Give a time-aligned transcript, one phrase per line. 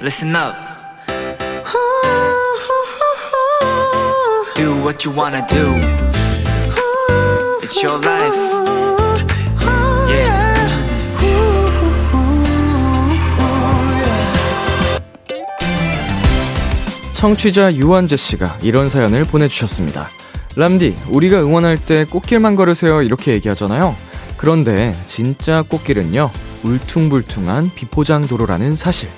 [0.00, 0.54] listen up.
[4.56, 5.74] Do what you wanna do.
[7.62, 8.34] It's your life.
[10.08, 10.50] Yeah.
[17.12, 20.08] 청취자 유원재 씨가 이런 사연을 보내주셨습니다.
[20.56, 23.94] 람디, 우리가 응원할 때 꽃길만 걸으세요 이렇게 얘기하잖아요.
[24.38, 26.30] 그런데 진짜 꽃길은요,
[26.64, 29.10] 울퉁불퉁한 비포장 도로라는 사실.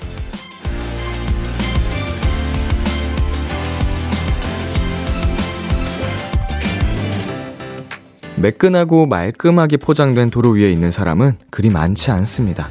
[8.43, 12.69] 매끈하고 말끔하게 포장된 도로 위에 있는 사람은 그리 많지 않습니다.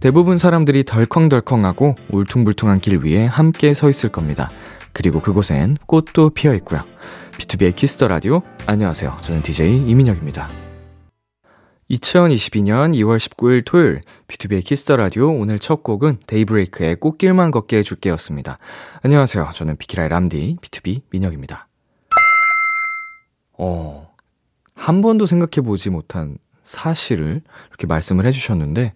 [0.00, 4.50] 대부분 사람들이 덜컹덜컹하고 울퉁불퉁한 길 위에 함께 서 있을 겁니다.
[4.92, 6.82] 그리고 그곳엔 꽃도 피어 있고요.
[7.38, 8.42] 비투비의 Kiss the Radio.
[8.66, 9.18] 안녕하세요.
[9.20, 10.50] 저는 DJ 이민혁입니다.
[11.88, 18.58] 2022년 2월 19일 토요일 비투비의 Kiss the Radio 오늘 첫 곡은 데이브레이크의 꽃길만 걷게 해줄게였습니다.
[19.02, 19.50] 안녕하세요.
[19.54, 21.68] 저는 비키라의 람디 B2B 민혁입니다.
[23.58, 24.11] 어,
[24.82, 28.94] 한 번도 생각해 보지 못한 사실을 이렇게 말씀을 해주셨는데,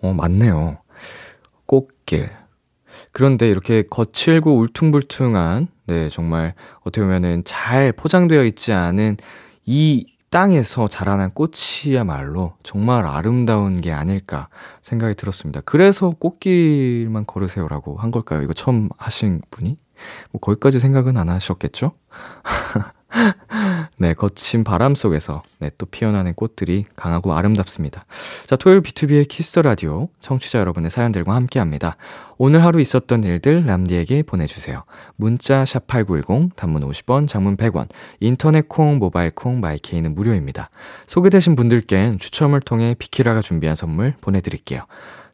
[0.00, 0.78] 어, 맞네요.
[1.66, 2.30] 꽃길.
[3.10, 9.16] 그런데 이렇게 거칠고 울퉁불퉁한, 네, 정말 어떻게 보면은 잘 포장되어 있지 않은
[9.66, 14.48] 이 땅에서 자라난 꽃이야말로 정말 아름다운 게 아닐까
[14.82, 15.62] 생각이 들었습니다.
[15.64, 18.40] 그래서 꽃길만 걸으세요라고 한 걸까요?
[18.40, 19.78] 이거 처음 하신 분이?
[20.30, 21.90] 뭐 거기까지 생각은 안 하셨겠죠?
[23.96, 28.04] 네, 거친 바람 속에서 네, 또 피어나는 꽃들이 강하고 아름답습니다.
[28.46, 31.96] 자, 토요일 B2B의 키스 라디오 청취자 여러분의 사연들과 함께 합니다.
[32.36, 34.84] 오늘 하루 있었던 일들 람디에게 보내 주세요.
[35.16, 37.88] 문자 샵8910 단문 50원, 장문 100원,
[38.20, 40.70] 인터넷 콩, 모바일 콩, 마이케이는 무료입니다.
[41.06, 44.82] 소개되신 분들께는 추첨을 통해 비키라가 준비한 선물 보내 드릴게요.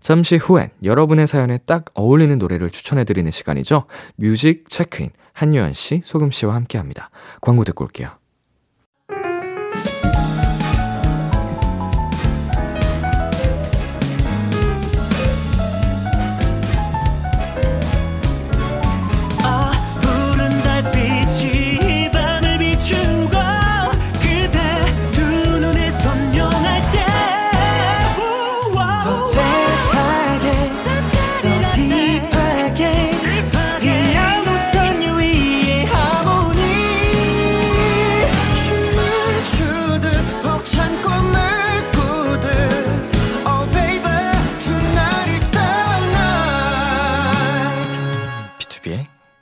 [0.00, 3.84] 잠시 후엔 여러분의 사연에 딱 어울리는 노래를 추천해드리는 시간이죠.
[4.16, 7.10] 뮤직 체크인 한유한 씨, 소금 씨와 함께 합니다.
[7.40, 8.19] 광고 듣고 올게요.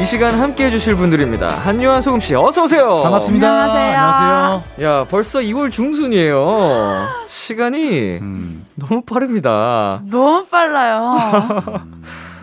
[0.00, 1.48] 이 시간 함께 해주실 분들입니다.
[1.48, 3.02] 한요한 소금 씨, 어서 오세요.
[3.02, 3.48] 반갑습니다.
[3.48, 3.98] 안녕하세요.
[3.98, 4.84] 안녕하세요.
[4.86, 7.08] 야, 벌써 2월 중순이에요.
[7.26, 10.00] 시간이 음, 너무 빠릅니다.
[10.08, 11.16] 너무 빨라요.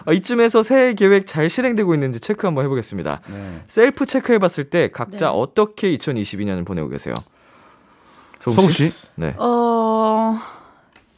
[0.06, 3.22] 아, 이쯤에서 새해 계획 잘 실행되고 있는지 체크 한번 해보겠습니다.
[3.28, 3.62] 네.
[3.68, 5.32] 셀프 체크해봤을 때 각자 네.
[5.34, 7.16] 어떻게 2022년을 보내고 계세요?
[8.42, 8.92] 소금 씨?
[9.16, 9.34] 네.
[9.38, 10.38] 어,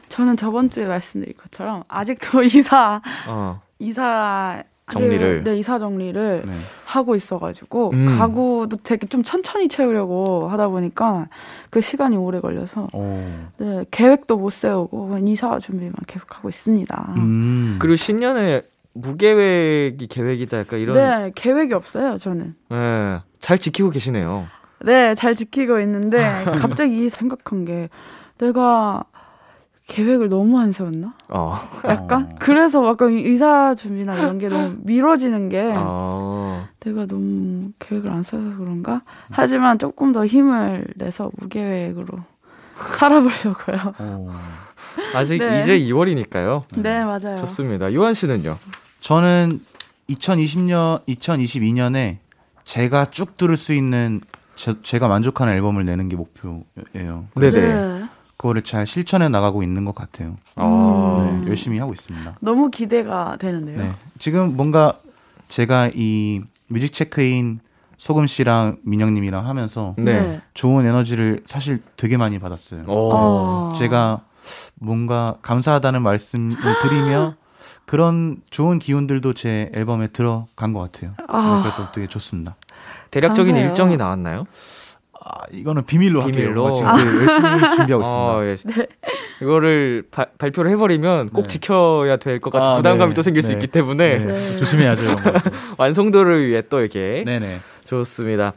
[0.07, 4.61] 저는 저번 주에 말씀드린 것처럼 아직도 이사, 어, 이사
[4.91, 5.43] 정리를.
[5.43, 6.53] 네, 이사 정리를 네.
[6.85, 8.17] 하고 있어가지고 음.
[8.17, 11.27] 가구도 되게 좀 천천히 채우려고 하다 보니까
[11.69, 13.21] 그 시간이 오래 걸려서 오.
[13.57, 17.13] 네, 계획도 못 세우고 이사 준비만 계속 하고 있습니다.
[17.17, 17.75] 음.
[17.79, 18.61] 그리고 신년에
[18.93, 22.55] 무계획이 계획이다 약간 이런 네, 계획이 없어요, 저는.
[22.71, 24.47] 예, 잘 지키고 계시네요.
[24.83, 26.17] 네, 잘 지키고 있는데
[26.61, 27.89] 갑자기 생각한 게
[28.37, 29.03] 내가
[29.87, 31.13] 계획을 너무 안 세웠나?
[31.29, 31.59] 어.
[31.85, 32.35] 약간 어.
[32.39, 36.67] 그래서 약간 의사 준비나 이런 게 너무 미뤄지는 게 어.
[36.81, 39.01] 내가 너무 계획을 안 세워서 그런가?
[39.31, 42.19] 하지만 조금 더 힘을 내서 무계획으로
[42.97, 43.93] 살아보려고요.
[43.99, 44.29] 오.
[45.15, 45.61] 아직 네.
[45.63, 46.63] 이제 2월이니까요.
[46.77, 47.37] 네, 맞아요.
[47.37, 47.93] 좋습니다.
[47.93, 48.55] 요한 씨는요?
[48.99, 49.59] 저는
[50.09, 52.17] 2020년, 2022년에
[52.65, 54.21] 제가 쭉 들을 수 있는
[54.55, 57.27] 제, 제가 만족하는 앨범을 내는 게 목표예요.
[57.35, 58.07] 네네.
[58.37, 60.37] 그거를 잘 실천해 나가고 있는 것 같아요.
[60.55, 61.41] 어.
[61.43, 62.37] 네, 열심히 하고 있습니다.
[62.39, 63.77] 너무 기대가 되는데요.
[63.77, 63.91] 네.
[64.19, 64.93] 지금 뭔가
[65.47, 67.59] 제가 이 뮤직 체크인
[67.97, 70.39] 소금 씨랑 민영 님이랑 하면서 네.
[70.53, 72.83] 좋은 에너지를 사실 되게 많이 받았어요.
[72.87, 73.69] 어.
[73.69, 73.73] 어.
[73.75, 74.21] 제가
[74.75, 77.35] 뭔가 감사하다는 말씀을 드리며
[77.85, 81.13] 그런 좋은 기운들도 제 앨범에 들어간 것 같아요.
[81.27, 81.55] 아.
[81.55, 82.55] 네, 그래서 되게 좋습니다.
[83.09, 83.69] 대략적인 감사해요.
[83.69, 84.45] 일정이 나왔나요?
[85.29, 86.65] 아, 이거는 비밀로, 비밀로.
[86.67, 86.75] 할게요.
[86.75, 88.81] 지금 되게 열심히 준비하고 있습니다.
[88.81, 88.87] 어, 예.
[89.41, 91.47] 이거를 바- 발표를 해버리면 꼭 네.
[91.47, 93.13] 지켜야 될 것 같은 아, 부담감이 네.
[93.13, 93.53] 또 생길 수 네.
[93.55, 94.57] 있기 때문에 네.
[94.57, 95.03] 조심해야죠.
[95.03, 95.31] 이런 거.
[95.77, 97.59] 완성도를 위해 또 이렇게 네네.
[97.85, 98.53] 좋습니다.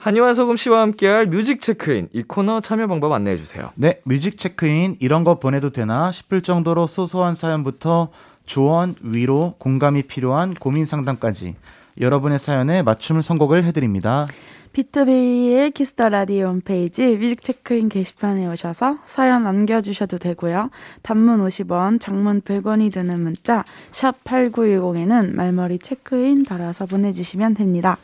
[0.00, 3.70] 한요한 소금 씨와 함께할 뮤직 체크인 이 코너 참여 방법 안내해 주세요.
[3.74, 8.08] 네, 뮤직 체크인 이런 거 보내도 되나 싶을 정도로 소소한 사연부터
[8.44, 11.56] 조언, 위로, 공감이 필요한 고민 상담까지
[12.00, 14.26] 여러분의 사연에 맞춤 선곡을 해드립니다.
[14.74, 20.70] 비투비의 Kiss the Radio 홈페이지 뮤직 체크인 게시판에 오셔서 사연 남겨주셔도 되고요.
[21.02, 27.96] 단문 50원, 장문 100원이 드는 문자 샵 8910에는 말머리 체크인 달아서 보내주시면 됩니다.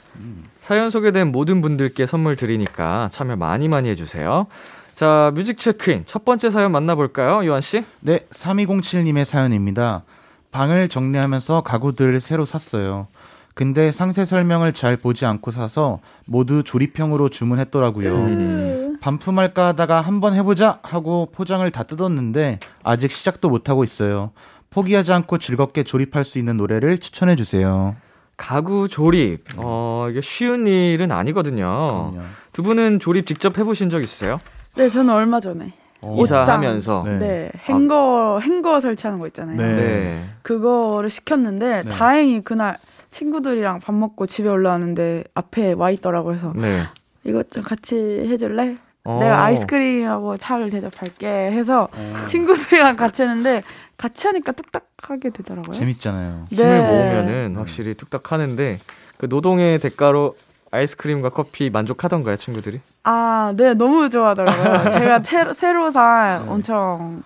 [0.60, 4.46] 사연 소개된 모든 분들께 선물 드리니까 참여 많이 많이 해주세요.
[4.94, 7.84] 자, 뮤직 체크인 첫 번째 사연 만나볼까요, 요한 씨?
[7.98, 10.04] 네, 3207님의 사연입니다.
[10.52, 13.08] 방을 정리하면서 가구들을 새로 샀어요.
[13.54, 18.14] 근데 상세 설명을 잘 보지 않고 사서 모두 조립형으로 주문했더라고요.
[18.14, 18.98] 음.
[19.00, 24.30] 반품할까 하다가 한번 해보자 하고 포장을 다 뜯었는데 아직 시작도 못하고 있어요.
[24.70, 27.96] 포기하지 않고 즐겁게 조립할 수 있는 노래를 추천해 주세요.
[28.36, 29.44] 가구 조립.
[29.58, 32.10] 어, 이게 쉬운 일은 아니거든요.
[32.12, 32.26] 그럼요.
[32.52, 34.40] 두 분은 조립 직접 해보신 적 있으세요?
[34.76, 36.44] 네, 저는 얼마 전에 옷장.
[36.44, 37.02] 이사하면서.
[37.04, 37.18] 네.
[37.18, 39.56] 네, 행거 행거 설치하는 거 있잖아요.
[39.56, 39.76] 네.
[39.76, 40.24] 네.
[40.42, 41.90] 그거를 시켰는데 네.
[41.90, 42.78] 다행히 그날
[43.10, 46.38] 친구들이랑 밥 먹고 집에 올라왔는데 앞에 와 있더라고요.
[46.38, 46.82] 그래서 네.
[47.24, 48.76] 이것 좀 같이 해줄래?
[49.04, 49.18] 어.
[49.20, 53.62] 내가 아이스크림하고 차를 대접할게 해서 어, 친구들이랑 같이 했는데
[53.96, 55.72] 같이 하니까 뚝딱하게 되더라고요.
[55.72, 56.46] 재밌잖아요.
[56.50, 56.82] 힘을 네.
[56.82, 58.78] 모으면은 확실히 뚝딱 하는데
[59.16, 60.36] 그 노동의 대가로
[60.70, 62.80] 아이스크림과 커피 만족하던가요, 친구들이?
[63.02, 64.90] 아, 네, 너무 좋아하더라고요.
[64.90, 67.22] 제가 새로, 새로 산 엄청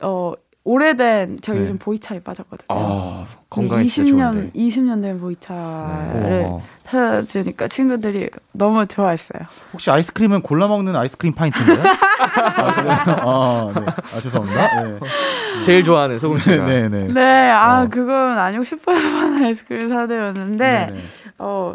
[0.00, 0.32] 어
[0.68, 1.64] 오래된 제가 네.
[1.64, 2.66] 요즘 보이차에 빠졌거든요.
[2.68, 4.50] 아, 건강에 20년 진짜 좋은데.
[4.52, 6.62] 20년 된 보이차를 어.
[6.84, 9.46] 사주니까 친구들이 너무 좋아했어요.
[9.72, 11.78] 혹시 아이스크림은 골라 먹는 아이스크림 파인트인가요?
[12.20, 13.72] 아?
[13.72, 13.86] 아, 네.
[13.86, 14.82] 아, 죄송합니다.
[14.82, 14.98] 네.
[15.64, 16.66] 제일 좋아하는 소금 씨가.
[16.66, 17.08] 네, 네.
[17.08, 17.88] 네, 아 어.
[17.88, 21.00] 그건 아니고 슈퍼에서만 아이스크림 사드렸는데 네, 네.
[21.38, 21.72] 어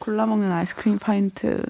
[0.00, 1.62] 골라 먹는 아이스크림 파인트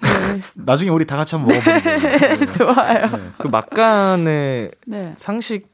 [0.54, 2.50] 나중에 우리 다 같이 한번 먹어보는 거예요.
[2.50, 3.02] 좋아요.
[3.38, 5.14] 그 막간의 네.
[5.18, 5.73] 상식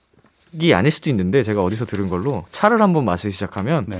[0.53, 3.99] 이 아닐 수도 있는데 제가 어디서 들은 걸로 차를 한번 마시기 시작하면 네.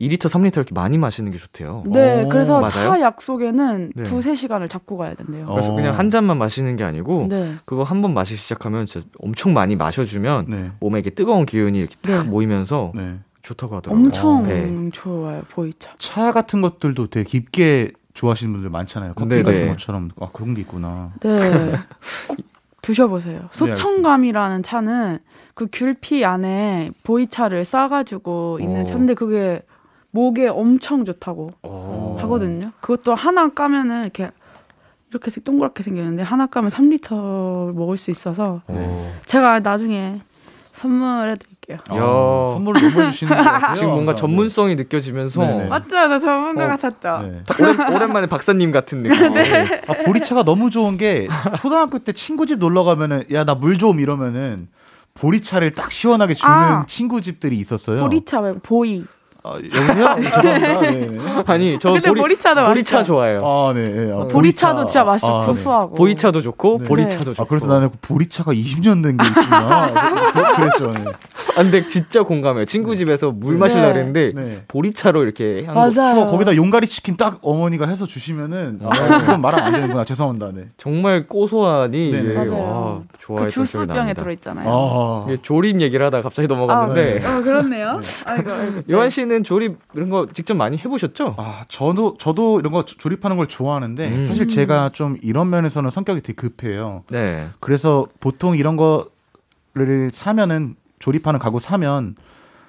[0.00, 1.84] 2리터, 3리터 이렇게 많이 마시는 게 좋대요.
[1.86, 2.68] 네, 오, 그래서 맞아요?
[2.68, 4.02] 차 약속에는 네.
[4.04, 5.46] 두세 시간을 잡고 가야 된대요.
[5.46, 5.52] 어.
[5.54, 7.54] 그래서 그냥 한 잔만 마시는 게 아니고 네.
[7.64, 10.70] 그거 한 번 마시기 시작하면 진짜 엄청 많이 마셔주면 네.
[10.80, 12.28] 몸에 이게 뜨거운 기운이 이렇게 딱 네.
[12.30, 13.16] 모이면서 네.
[13.42, 14.04] 좋다고 하더라고요.
[14.06, 14.90] 엄청 네.
[14.92, 15.94] 좋아요, 보이차.
[15.98, 19.14] 차 같은 것들도 되게 깊게 좋아하시는 분들 많잖아요.
[19.14, 19.66] 커피 네, 같은 네.
[19.68, 21.12] 것처럼 아 그런 게 있구나.
[21.20, 21.72] 네.
[22.80, 23.48] 꼭 드셔보세요.
[23.52, 25.18] 소청감이라는 차는
[25.54, 28.84] 그 귤피 안에 보이차를 싸가지고 있는 어.
[28.84, 29.62] 차인데 그게
[30.10, 32.16] 목에 엄청 좋다고 어.
[32.20, 32.72] 하거든요.
[32.80, 34.30] 그것도 하나 까면은 이렇게
[35.10, 39.12] 이렇게 생- 동그랗게 생겼는데 하나 까면 3리터 먹을 수 있어서 어.
[39.26, 40.20] 제가 나중에
[40.72, 41.36] 선물해
[41.78, 41.78] 드릴게요.
[41.88, 42.52] 아, 야.
[42.52, 43.74] 선물을 너무 해주시는 것 같아요.
[43.74, 44.16] 지금 뭔가 항상.
[44.16, 45.64] 전문성이 느껴지면서 네네.
[45.68, 45.88] 맞죠?
[45.90, 46.68] 저 전문가 어.
[46.76, 47.18] 같았죠?
[47.28, 47.42] 네.
[47.62, 49.34] 오랜, 오랜만에 박사님 같은 느낌.
[49.88, 54.00] 아, 보리차가 너무 좋은 게 초등학교 때 친구 집 놀러 가면은 야 나 물 좀
[54.00, 54.68] 이러면은
[55.14, 56.84] 보리차를 딱 시원하게 주는 아.
[56.86, 58.00] 친구 집들이 있었어요.
[58.00, 59.04] 보리차 말고 보이.
[59.42, 60.30] 아, 여보세요?
[60.42, 60.80] 죄송합니다.
[60.82, 60.90] 네.
[61.08, 61.18] 네.
[61.46, 63.12] 아니 저 근데 보리, 보리차도 보리차 맛있죠?
[63.14, 63.40] 좋아해요.
[63.46, 63.84] 아, 네.
[63.88, 64.12] 네.
[64.12, 65.46] 아, 보리차 도 진짜 맛있고 아, 네.
[65.46, 65.94] 구수하고.
[65.94, 66.84] 보이차도 좋고 네.
[66.86, 67.42] 보리차도 좋고.
[67.42, 69.90] 아, 그래서 나는 그 보리차가 20년 된 게 있구나.
[70.32, 70.92] 그- 그랬죠.
[70.92, 71.04] 네.
[71.56, 72.64] 아, 근데 진짜 공감해요.
[72.66, 73.60] 친구 집에서 물 네.
[73.60, 74.62] 마실라 그랬는데 네.
[74.68, 75.90] 보리차로 이렇게 맞아요.
[75.90, 80.04] 추워 거기다 용가리 치킨 딱 어머니가 해서 주시면은 아, 그건 말하면 안 되는구나.
[80.04, 80.50] 죄송합니다.
[80.54, 80.66] 네.
[80.76, 82.36] 정말 고소하니 네.
[82.36, 84.22] 와, 그 좋아했던 기억이 주스병에 납니다.
[84.22, 84.68] 들어 있잖아요.
[84.70, 85.24] 아.
[85.28, 88.00] 이게 조립 얘기를 하다 갑자기 넘어갔는데 아, 어, 그렇네요.
[88.26, 88.50] 아이고.
[88.90, 91.36] 요한 씨는 조립 이런 거 직접 많이 해보셨죠?
[91.38, 94.22] 아, 저도 저도 이런 거 조- 조립하는 걸 좋아하는데 음.
[94.22, 97.04] 사실 제가 좀 이런 면에서는 성격이 되게 급해요.
[97.10, 97.48] 네.
[97.60, 102.16] 그래서 보통 이런 거를 사면은 조립하는 가구 사면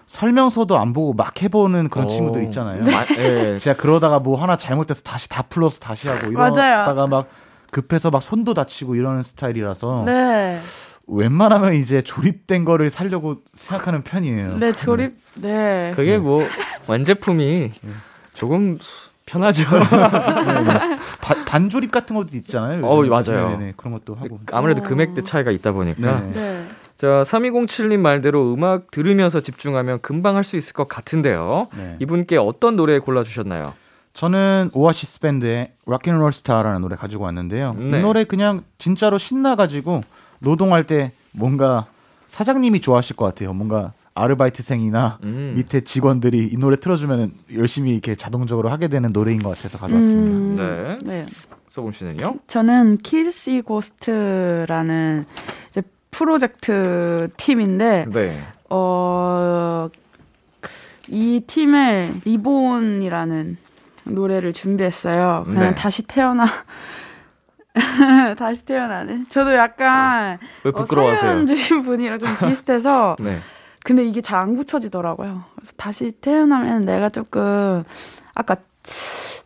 [0.06, 2.10] 설명서도 안 보고 막 해보는 그런 어.
[2.10, 2.84] 친구들 있잖아요.
[2.86, 3.58] 마- 네.
[3.60, 6.28] 제가 그러다가 뭐 하나 잘못돼서 다시 다 풀러서 다시 하고.
[6.32, 7.28] 이러다가 막
[7.72, 10.60] 급해서 막 손도 다치고 이러는 스타일이라서 네.
[11.14, 14.58] 웬만하면 이제 조립된 거를 살려고 생각하는 편이에요.
[14.58, 15.92] 네, 조립, 네.
[15.96, 16.46] 그게 뭐
[16.88, 17.72] 완제품이
[18.34, 18.80] 조금
[19.26, 19.64] 편하죠.
[21.22, 22.86] 바- 반조립 같은 것도 있잖아요.
[22.86, 23.04] 어.
[23.06, 23.58] 맞아요.
[23.58, 24.40] 네네, 그런 것도 하고.
[24.52, 24.84] 아무래도 어.
[24.88, 26.20] 금액대 차이가 있다 보니까.
[26.22, 26.32] 네네.
[26.34, 26.66] 네.
[26.98, 31.68] 자, 3207님 말대로 음악 들으면서 집중하면 금방 할 수 있을 것 같은데요.
[31.76, 31.98] 네.
[32.00, 33.74] 이분께 어떤 노래 골라주셨나요?
[34.14, 37.76] 저는 오아시스 밴드의 락앤롤 스타라는 노래 가지고 왔는데요.
[37.78, 37.98] 네.
[37.98, 40.02] 이 노래 그냥 진짜로 신나가지고
[40.42, 41.86] 노동할 때 뭔가
[42.28, 43.54] 사장님이 좋아하실 것 같아요.
[43.54, 45.54] 뭔가 아르바이트생이나 음.
[45.56, 50.64] 밑에 직원들이 이 노래 틀어주면 열심히 이렇게 자동적으로 하게 되는 노래인 것 같아서 가져왔습니다.
[50.64, 51.24] 음, 네.
[51.24, 51.26] 네.
[51.70, 52.40] 소금 씨는요?
[52.48, 55.26] 저는 Kids See Ghosts라는
[55.70, 55.82] 이제
[56.12, 58.44] 프로젝트 팀인데 네.
[58.70, 59.88] 어,
[61.08, 63.58] 이 팀의 Reborn이라는
[64.04, 65.44] 노래를 준비했어요.
[65.46, 65.76] 그냥 네.
[65.76, 66.46] 다시 태어나
[68.38, 69.28] 다시 태어나는.
[69.30, 71.30] 저도 약간 왜 어, 부끄러워하세요?
[71.32, 73.40] 사연 주신 분이랑 좀 비슷해서 네.
[73.84, 75.44] 근데 이게 잘안 굳혀지더라고요.
[75.56, 77.84] 그래서 다시 태어나면 내가 조금
[78.36, 78.56] 아까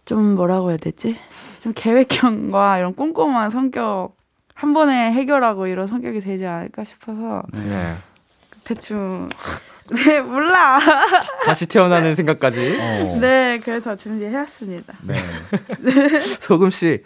[0.05, 1.17] 좀 뭐라고 해야 되지?
[1.61, 4.15] 좀 계획형과 이런 꼼꼼한 성격
[4.53, 7.95] 한 번에 해결하고 이런 성격이 되지 않을까 싶어서 네.
[8.63, 9.27] 대충
[10.05, 10.79] 네 몰라.
[11.45, 12.77] 다시 태어나는 생각까지.
[12.79, 13.17] 어.
[13.21, 14.93] 네 그래서 준비해왔습니다.
[15.03, 15.23] 네.
[16.39, 17.03] 소금 씨,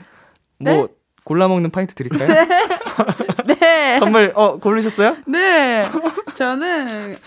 [0.58, 0.88] 뭐
[1.24, 2.28] 골라 먹는 파인트 드릴까요?
[3.60, 4.00] 네.
[4.00, 5.18] 선물 어 고르셨어요?
[5.28, 5.90] 네.
[6.36, 7.18] 저는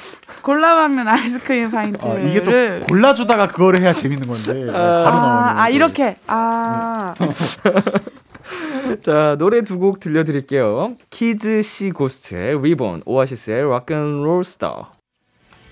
[0.43, 4.73] 골라 먹는 아이스크림 파인트를 어, 이게 또 골라 주다가 그거를 해야 재밌는 건데 어,
[5.05, 5.39] 바로 나오는.
[5.59, 7.15] 아, 아 이렇게 아
[9.01, 10.95] 자 노래 두 곡 들려 드릴게요.
[11.11, 14.93] Kids See Ghosts의 Reborn, 오아시스의 Rock 'n' Roll Star.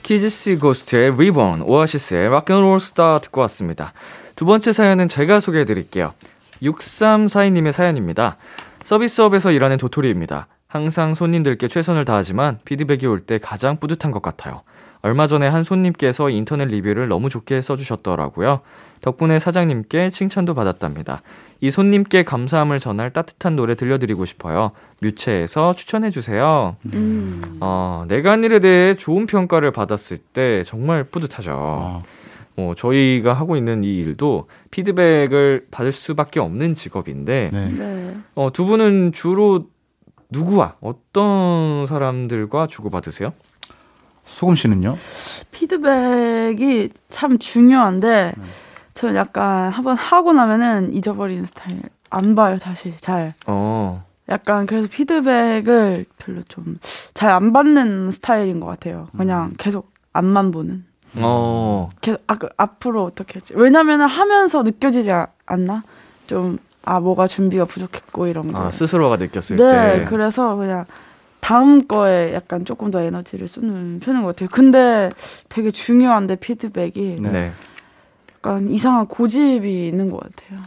[0.02, 3.92] Kids See Ghosts의 Reborn, 오아시스의 Rock 'n' Roll Star 듣고 왔습니다.
[4.34, 6.12] 두 번째 사연은 제가 소개해 드릴게요.
[6.62, 8.36] 6342님의 사연입니다.
[8.84, 10.46] 서비스업에서 일하는 도토리입니다.
[10.68, 14.62] 항상 손님들께 최선을 다하지만 피드백이 올 때 가장 뿌듯한 것 같아요.
[15.02, 18.60] 얼마 전에 한 손님께서 인터넷 리뷰를 너무 좋게 써주셨더라고요.
[19.00, 21.22] 덕분에 사장님께 칭찬도 받았답니다.
[21.60, 24.72] 이 손님께 감사함을 전할 따뜻한 노래 들려드리고 싶어요.
[25.00, 26.76] 뮤첵에서 추천해주세요.
[26.94, 27.42] 음.
[27.60, 31.50] 어, 내가 한 일에 대해 좋은 평가를 받았을 때 정말 뿌듯하죠.
[31.52, 31.98] 아,
[32.56, 37.68] 어, 저희가 하고 있는 이 일도 피드백을 받을 수밖에 없는 직업인데, 네.
[37.72, 38.16] 네.
[38.34, 39.66] 어, 두 분은 주로
[40.30, 43.32] 누구와 어떤 사람들과 주고받으세요?
[44.24, 44.96] 소금 씨는요?
[45.50, 48.44] 피드백이 참 중요한데 네.
[48.94, 56.04] 저는 약간 한번 하고 나면은 잊어버리는 스타일 안 봐요 다시 잘 어, 약간 그래서 피드백을
[56.18, 56.78] 별로 좀
[57.14, 59.54] 잘 안 받는 스타일인 것 같아요 그냥 음.
[59.58, 60.84] 계속 앞만 보는
[61.16, 65.82] 어, 계속 아, 그 앞으로 어떻게 할지 왜냐면은 하면서 느껴지지 아- 않나
[66.26, 70.04] 좀 아 뭐가 준비가 부족했고 이런 거 아, 스스로가 느꼈을 네, 때.
[70.06, 70.86] 그래서 그냥
[71.40, 74.48] 다음 거에 약간 조금 더 에너지를 쓰는 편인 것 같아요.
[74.50, 75.10] 근데
[75.48, 77.30] 되게 중요한데 피드백이 네.
[77.30, 77.52] 네.
[78.34, 80.60] 약간 이상한 고집이 있는 것 같아요.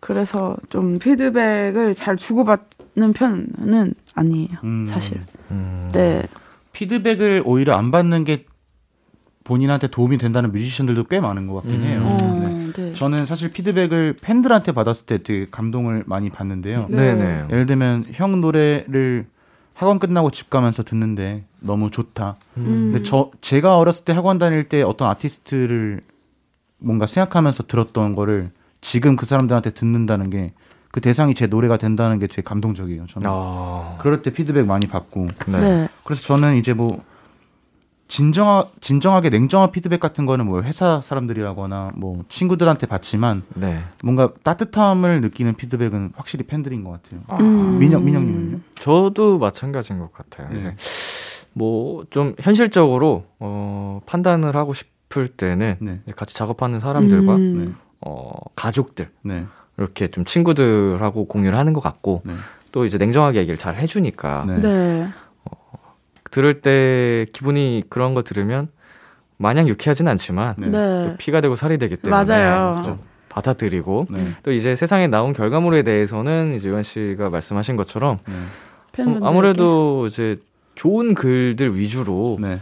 [0.00, 4.48] 그래서 좀 피드백을 잘 주고받는 편은 아니에요.
[4.64, 5.20] 음, 사실.
[5.50, 6.22] 음, 네.
[6.72, 8.46] 피드백을 오히려 안 받는 게
[9.50, 11.84] 본인한테 도움이 된다는 뮤지션들도 꽤 많은 것 같긴 음.
[11.84, 12.00] 해요.
[12.04, 12.72] 어, 네.
[12.72, 12.94] 네.
[12.94, 16.86] 저는 사실 피드백을 팬들한테 받았을 때 되게 감동을 많이 받는데요.
[16.88, 17.16] 네.
[17.16, 17.46] 네네.
[17.50, 19.26] 예를 들면 형 노래를
[19.74, 22.36] 학원 끝나고 집 가면서 듣는데 너무 좋다.
[22.58, 22.92] 음.
[22.92, 26.00] 근데 저 제가 어렸을 때 학원 다닐 때 어떤 아티스트를
[26.78, 30.52] 뭔가 생각하면서 들었던 거를 지금 그 사람들한테 듣는다는 게
[30.92, 33.06] 그 대상이 제 노래가 된다는 게 되게 감동적이에요.
[33.06, 35.60] 저는 아, 그럴 때 피드백 많이 받고 네.
[35.60, 35.88] 네.
[36.04, 37.02] 그래서 저는 이제 뭐
[38.10, 43.84] 진정하, 진정하게 냉정한 피드백 같은 거는 뭐 회사 사람들이라거나 뭐 친구들한테 받지만 네.
[44.02, 47.20] 뭔가 따뜻함을 느끼는 피드백은 확실히 팬들인 것 같아요.
[47.40, 47.78] 음.
[47.78, 48.58] 민영 민영님은요?
[48.80, 50.48] 저도 마찬가지인 것 같아요.
[50.50, 50.58] 네.
[50.58, 50.74] 이제
[51.52, 56.00] 뭐 좀 현실적으로 어, 판단을 하고 싶을 때는 네.
[56.16, 57.64] 같이 작업하는 사람들과 음.
[57.64, 57.72] 네.
[58.00, 59.44] 어, 가족들 네.
[59.78, 62.34] 이렇게 좀 친구들하고 공유를 하는 것 같고 네.
[62.72, 64.58] 또 이제 냉정하게 얘기를 잘 해주니까 네.
[64.60, 65.08] 네.
[66.30, 68.68] 들을 때 기분이 그런 거 들으면
[69.36, 70.68] 마냥 유쾌하진 않지만 네.
[70.68, 71.04] 네.
[71.10, 72.82] 또 피가 되고 살이 되기 때문에 맞아요.
[72.84, 74.26] 좀 받아들이고 네.
[74.42, 78.34] 또 이제 세상에 나온 결과물에 대해서는 이제 유한 씨가 말씀하신 것처럼 네.
[78.92, 79.26] 팬분들에게.
[79.26, 80.36] 아무래도 이제
[80.74, 82.58] 좋은 글들 위주로 네.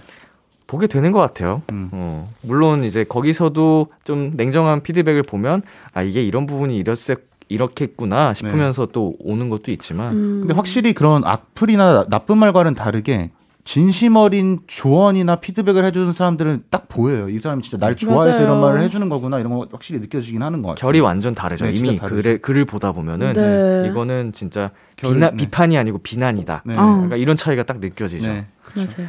[0.66, 1.62] 보게 되는 것 같아요.
[1.72, 1.88] 음.
[1.92, 5.62] 어, 물론 이제 거기서도 좀 냉정한 피드백을 보면
[5.94, 7.16] 아 이게 이런 부분이 이렇게
[7.50, 10.38] 이렇겠구나 싶으면서 또 오는 것도 있지만 음.
[10.40, 13.30] 근데 확실히 그런 악플이나 나- 나쁜 말과는 다르게
[13.68, 17.28] 진심 어린 조언이나 피드백을 해주는 사람들은 딱 보여요.
[17.28, 18.42] 이 사람이 진짜 날 좋아해서 맞아요.
[18.44, 20.80] 이런 말을 해주는 거구나 이런 거 확실히 느껴지긴 하는 것 같아요.
[20.80, 21.66] 결이 완전 다르죠.
[21.66, 21.98] 네, 이미.
[21.98, 23.90] 글을 글을 보다 보면은 네.
[23.90, 25.36] 이거는 진짜 결- 비나, 네.
[25.36, 26.62] 비판이 아니고 비난이다.
[26.64, 26.78] 네.
[26.78, 26.82] 어.
[26.94, 28.26] 그러니까 이런 차이가 딱 느껴지죠.
[28.26, 28.46] 네.
[28.74, 29.08] 맞아요.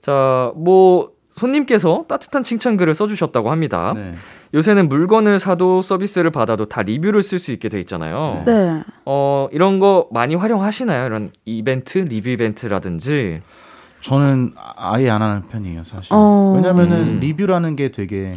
[0.00, 3.92] 자, 뭐 손님께서 따뜻한 칭찬 글을 써주셨다고 합니다.
[3.94, 4.14] 네.
[4.54, 8.42] 요새는 물건을 사도 서비스를 받아도 다 리뷰를 쓸 수 있게 돼 있잖아요.
[8.44, 8.82] 네.
[9.04, 11.06] 어, 이런 거 많이 활용하시나요?
[11.06, 13.40] 이런 이벤트, 리뷰 이벤트라든지.
[14.04, 16.12] 저는 아예 안 하는 편이에요, 사실.
[16.12, 16.52] 어.
[16.54, 17.20] 왜냐면은 음.
[17.20, 18.36] 리뷰라는 게 되게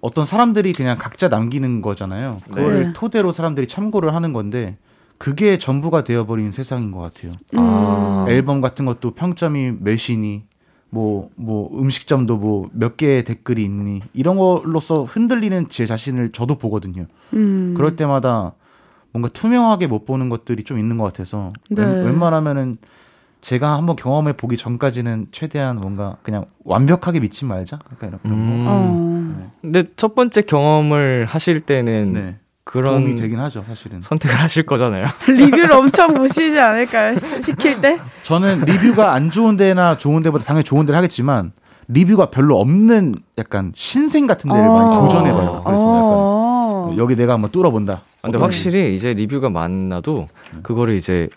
[0.00, 2.38] 어떤 사람들이 그냥 각자 남기는 거잖아요.
[2.48, 2.92] 그거를 네.
[2.92, 4.76] 토대로 사람들이 참고를 하는 건데
[5.16, 7.34] 그게 전부가 되어버린 세상인 것 같아요.
[7.54, 8.26] 아.
[8.28, 10.42] 앨범 같은 것도 평점이 몇이니
[10.90, 17.04] 뭐, 뭐, 음식점도 뭐, 몇 개의 댓글이 있니, 이런 걸로써 흔들리는 제 자신을 저도 보거든요.
[17.34, 17.74] 음.
[17.76, 18.54] 그럴 때마다
[19.12, 21.84] 뭔가 투명하게 못 보는 것들이 좀 있는 것 같아서 네.
[21.84, 22.78] 웬, 웬만하면은
[23.48, 27.78] 제가 한번 경험해 보기 전까지는 최대한 뭔가 그냥 완벽하게 믿지 말자.
[27.92, 28.64] 약간 이런 음.
[28.66, 28.70] 거.
[28.70, 29.52] 어.
[29.62, 32.36] 근데 첫 번째 경험을 하실 때는 네.
[32.64, 34.02] 그런 도움이 되긴 하죠, 사실은.
[34.02, 35.06] 선택을 하실 거잖아요.
[35.26, 37.16] 리뷰를 엄청 보시지 않을까요?
[37.42, 37.98] 시킬 때?
[38.22, 41.52] 저는 리뷰가 안 좋은 데나 좋은 데보다 당연히 좋은 데를 하겠지만
[41.88, 45.00] 리뷰가 별로 없는 약간 신생 같은 데를 많이 어.
[45.00, 45.62] 도전해 봐요.
[45.64, 46.82] 그래서 어.
[46.88, 48.02] 약간 여기 내가 한번 뚫어 본다.
[48.20, 50.28] 근데 어떤- 확실히 이제 리뷰가 많아도
[50.62, 51.30] 그거를 이제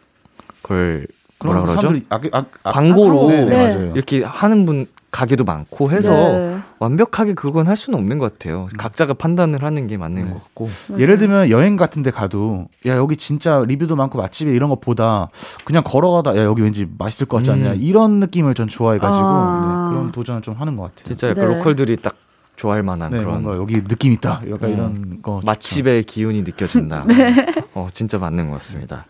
[0.62, 1.08] 그걸
[1.48, 1.82] 뭐라 그러죠?
[1.82, 3.58] 사람들이 악, 악, 악, 광고로 네, 네, 네.
[3.58, 3.92] 맞아요.
[3.96, 6.58] 이렇게 하는 분 가게도 많고 해서 네.
[6.80, 8.70] 완벽하게 그건 할 수는 없는 것 같아요.
[8.78, 10.32] 각자가 판단을 하는 게 맞는 네.
[10.32, 10.70] 것 같고.
[10.98, 15.30] 예를 들면 여행 같은 데 가도 야 여기 진짜 리뷰도 많고 맛집에 이런 것보다
[15.66, 17.80] 그냥 걸어가다 야 여기 왠지 맛있을 것 같지 않냐 음.
[17.82, 19.90] 이런 느낌을 전 좋아해가지고 아.
[19.90, 21.06] 네, 그런 도전을 좀 하는 것 같아요.
[21.08, 21.56] 진짜 약간 네.
[21.56, 22.16] 로컬들이 딱
[22.56, 24.42] 좋아할 만한 네, 그런 뭔가 여기 느낌 있다.
[24.50, 24.74] 약간 음.
[24.74, 25.46] 이런 거 좋죠.
[25.46, 27.06] 맛집의 기운이 느껴진다.
[27.76, 29.06] 어, 진짜 맞는 것 같습니다.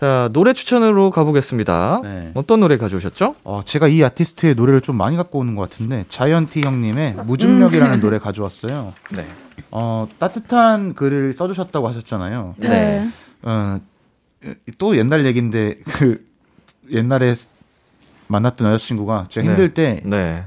[0.00, 0.06] 네.
[0.06, 2.00] 자, 노래 추천으로 가보겠습니다.
[2.02, 2.30] 네.
[2.34, 3.36] 어떤 노래 가져오셨죠?
[3.44, 8.18] 어, 제가 이 아티스트의 노래를 좀 많이 갖고 오는 것 같은데 자이언티 형님의 무중력이라는 노래
[8.18, 8.94] 가져왔어요.
[9.14, 9.26] 네.
[9.70, 12.54] 어, 따뜻한 글을 써주셨다고 하셨잖아요.
[12.58, 12.68] 네.
[12.68, 13.08] 네.
[13.42, 13.78] 어,
[14.78, 16.24] 또 옛날 얘기인데 그
[16.90, 17.34] 옛날에
[18.28, 20.44] 만났던 여자친구가 제가 힘들 때 네.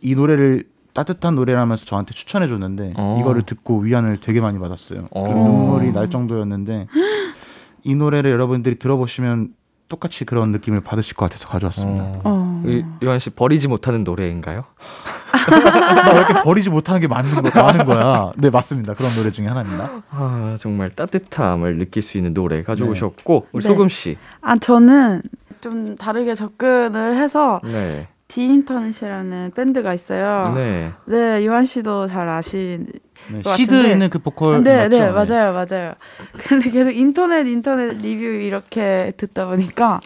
[0.00, 3.18] 이 노래를 따뜻한 노래라면서 저한테 추천해 줬는데 어.
[3.20, 5.08] 이거를 듣고 위안을 되게 많이 받았어요.
[5.10, 5.28] 어.
[5.28, 6.86] 좀 눈물이 날 정도였는데
[7.86, 9.50] 이 노래를 여러분들이 들어보시면
[9.88, 12.04] 똑같이 그런 느낌을 받으실 것 같아서 가져왔습니다.
[12.04, 12.20] 어.
[12.24, 12.62] 어.
[12.66, 14.64] 이- 요한 씨 버리지 못하는 노래인가요?
[15.46, 18.32] 나 왜 이렇게 버리지 못하는 게 맞는 거 많은 거야?
[18.36, 18.94] 네 맞습니다.
[18.94, 20.02] 그런 노래 중에 하나입니다.
[20.10, 23.68] 아, 정말 따뜻함을 느낄 수 있는 노래 가져오셨고 우리 네.
[23.68, 24.16] 소금 씨.
[24.40, 25.22] 아, 저는
[25.60, 28.08] 좀 다르게 접근을 해서 네.
[28.28, 30.52] 디인터넷이라는 밴드가 있어요.
[30.54, 30.92] 네.
[31.06, 31.46] 네.
[31.46, 32.84] 요한 씨도 잘 아시.
[33.32, 33.88] 네, 것 시드.
[33.88, 34.98] 있는 그 보컬 네, 맞죠?
[34.98, 35.94] 네, 맞아요, 맞아요.
[36.38, 40.00] 근데 계속 인터넷, 인터넷 리뷰 이렇게 듣다 보니까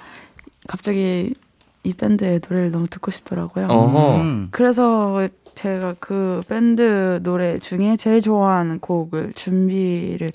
[0.69, 1.35] 갑자기
[1.83, 3.67] 이 밴드의 노래를 너무 듣고 싶더라고요.
[3.67, 4.17] 어허.
[4.17, 4.49] 음.
[4.51, 10.31] 그래서 제가 그 밴드 노래 중에 제일 좋아하는 곡을 준비를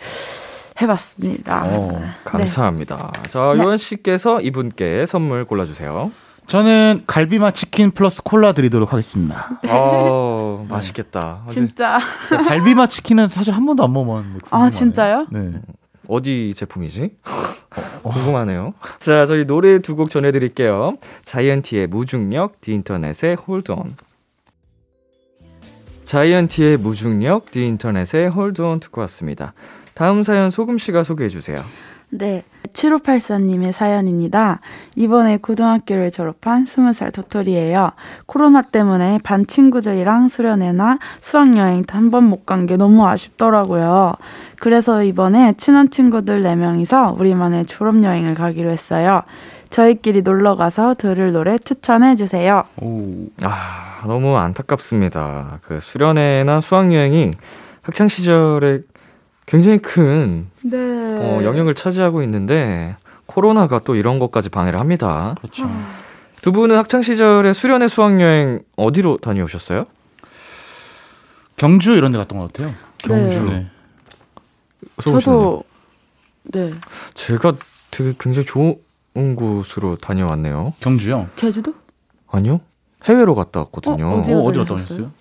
[0.82, 1.64] 해봤습니다.
[1.68, 3.12] 어, 감사합니다.
[3.30, 3.64] 자, 네.
[3.64, 6.12] 요한 씨께서 이분께 선물 골라주세요.
[6.48, 9.60] 저는 갈비맛 치킨 플러스 콜라 드리도록 하겠습니다.
[9.68, 11.44] 어, 맛있겠다.
[11.48, 12.00] 어디, 진짜.
[12.30, 14.38] 갈비맛 치킨은 사실 한 번도 안 먹어봤는데.
[14.38, 14.70] 아, 궁금하네요.
[14.70, 15.28] 진짜요?
[15.32, 15.54] 네.
[16.08, 17.18] 어디 제품이지?
[18.04, 18.74] 어, 궁금하네요.
[19.00, 20.94] 자, 저희 노래 두 곡 전해드릴게요.
[21.24, 23.96] 자이언티의 무중력, 디인터넷의 홀드온.
[26.06, 29.54] 자이언티의 무중력, 디인터넷의 홀드온 듣고 왔습니다.
[29.96, 31.64] 다음 사연 소금 씨가 소개해 주세요.
[32.10, 32.44] 네.
[32.74, 34.60] 7584님의 사연입니다.
[34.96, 37.92] 이번에 고등학교를 졸업한 20살 도토리예요.
[38.26, 44.14] 코로나 때문에 반 친구들이랑 수련회나 수학여행 한 번 못 간 게 너무 아쉽더라고요.
[44.60, 49.22] 그래서 이번에 친한 친구들 4명이서 우리만의 졸업여행을 가기로 했어요.
[49.70, 52.64] 저희끼리 놀러 가서 들을 노래 추천해 주세요.
[52.82, 53.28] 오.
[53.42, 55.60] 아, 너무 안타깝습니다.
[55.64, 57.32] 그 수련회나 수학여행이
[57.84, 58.82] 학창 시절에
[59.46, 60.78] 굉장히 큰 네.
[60.78, 62.96] 어, 영역을 차지하고 있는데
[63.28, 65.36] 코로나가 또 이런 것까지 방해를 합니다.
[65.40, 65.70] 그렇죠.
[66.42, 69.86] 두 분은 학창 시절에 수련회 수학 여행 어디로 다녀오셨어요?
[71.56, 72.74] 경주 이런 데 갔던 것 같아요.
[72.98, 73.44] 경주.
[73.46, 73.68] 네.
[75.02, 75.64] 저도
[76.44, 76.72] 네.
[77.14, 77.54] 제가
[77.92, 80.74] 되게 굉장히 좋은 곳으로 다녀왔네요.
[80.80, 81.30] 경주요.
[81.36, 81.74] 제주도?
[82.28, 82.60] 아니요?
[83.06, 84.08] 해외로 갔다 왔거든요.
[84.08, 84.66] 어, 어, 어디로 어?
[84.66, 85.12] 다녔어요?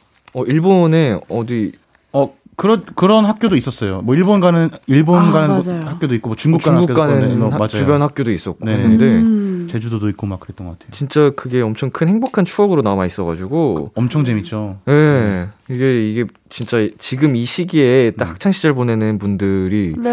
[0.47, 1.73] 일본에 어디
[2.13, 4.01] 어 그런 그런 학교도 있었어요.
[4.03, 5.85] 뭐 일본 가는 일본 아, 가는 맞아요.
[5.87, 7.69] 학교도 있고 뭐 중국 가는 중국 학교도 있고 네, 가는 뭐 학- 맞아요.
[7.69, 8.73] 주변 학교도 있었고 네.
[8.75, 9.69] 했는데 음.
[9.71, 10.93] 제주도도 있고 막 그랬던 것 같아요.
[10.93, 14.79] 진짜 그게 엄청 큰 행복한 추억으로 남아 있어가지고 엄청 재밌죠.
[14.89, 18.31] 예 이게 이게 진짜 지금 이 시기에 딱 음.
[18.33, 20.11] 학창 시절 보내는 분들이 네.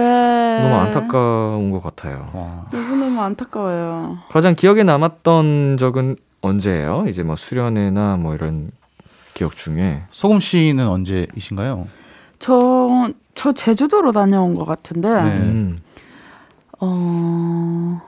[0.62, 2.30] 너무 안타까운 것 같아요.
[2.34, 2.66] 와.
[2.72, 4.18] 너무 너무 안타까워요.
[4.30, 7.06] 가장 기억에 남았던 적은 언제예요?
[7.08, 8.72] 이제 뭐 수련회나 뭐 이런
[9.36, 11.88] 기억 중에 소금 씨는 언제이신가요?
[12.42, 15.22] 저, 저 제주도로 다녀온 것 같은데, 네.
[15.22, 15.78] 음,
[16.80, 18.02] 어,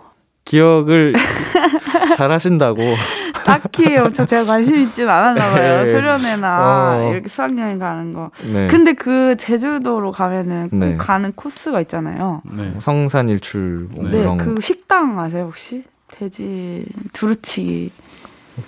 [0.43, 1.13] 기억을
[2.17, 2.81] 잘 하신다고
[3.45, 5.83] 딱히 엄청 제가 관심 있진 않았나 봐요.
[5.83, 5.91] 네.
[5.91, 7.11] 수련회나 어.
[7.11, 8.31] 이렇게 수학여행 가는 거.
[8.51, 8.67] 네.
[8.67, 10.97] 근데 그 제주도로 가면은 꼭 네.
[10.97, 12.41] 가는 코스가 있잖아요.
[12.51, 12.73] 네.
[12.79, 15.83] 성산 일출 뭐 네, 이런 네, 그 식당 아세요, 혹시?
[16.07, 17.91] 돼지 두루치기.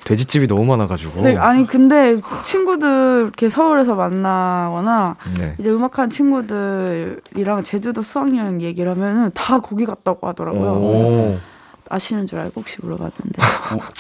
[0.03, 5.55] 돼지집이 너무 많아가지고 네, 아니, 근데 친구들 이렇게 서울에서 만나거나 네.
[5.59, 11.39] 이제 음악하는 친구들이랑 제주도 수학여행 얘기를 하면은 다 거기 갔다고 하더라고요.
[11.89, 13.41] 아시는 줄 알고 혹시 물어봤는데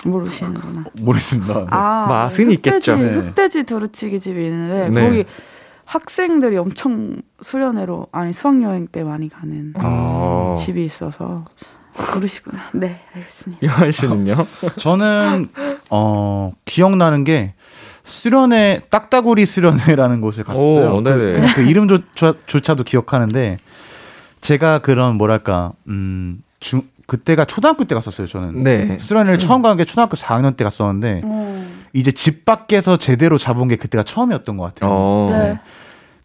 [0.05, 0.85] 모르시는구나.
[1.01, 1.53] 모르겠습니다.
[1.53, 1.67] 네.
[1.69, 2.95] 아 맛은 흑돼지, 있겠죠.
[2.95, 3.13] 네.
[3.13, 5.07] 흑돼지 두루치기 집이 있는데 네.
[5.07, 5.25] 거기
[5.85, 10.55] 학생들이 엄청 수련회로 아니 수학여행 때 많이 가는 아.
[10.57, 11.45] 집이 있어서
[12.13, 12.69] 모르시구나.
[12.73, 13.65] 네, 알겠습니다.
[13.65, 14.35] 유한 씨는요?
[14.77, 15.49] 저는
[15.89, 17.53] 어 기억나는 게
[18.03, 20.93] 수련회 딱따구리 수련회라는 곳에 갔어요.
[20.93, 21.17] 오, 네네.
[21.17, 23.59] 그, 그냥 그 이름조차도 기억하는데
[24.41, 28.27] 제가 그런 뭐랄까 음 중, 그때가 초등학교 때 갔었어요.
[28.27, 28.97] 저는 네.
[28.99, 34.03] 수련회를 처음 간게 초등학교 4학년 때 갔었는데 어, 이제 집 밖에서 제대로 잡은 게 그때가
[34.03, 34.89] 처음이었던 것 같아요.
[34.91, 35.29] 어.
[35.31, 35.59] 네.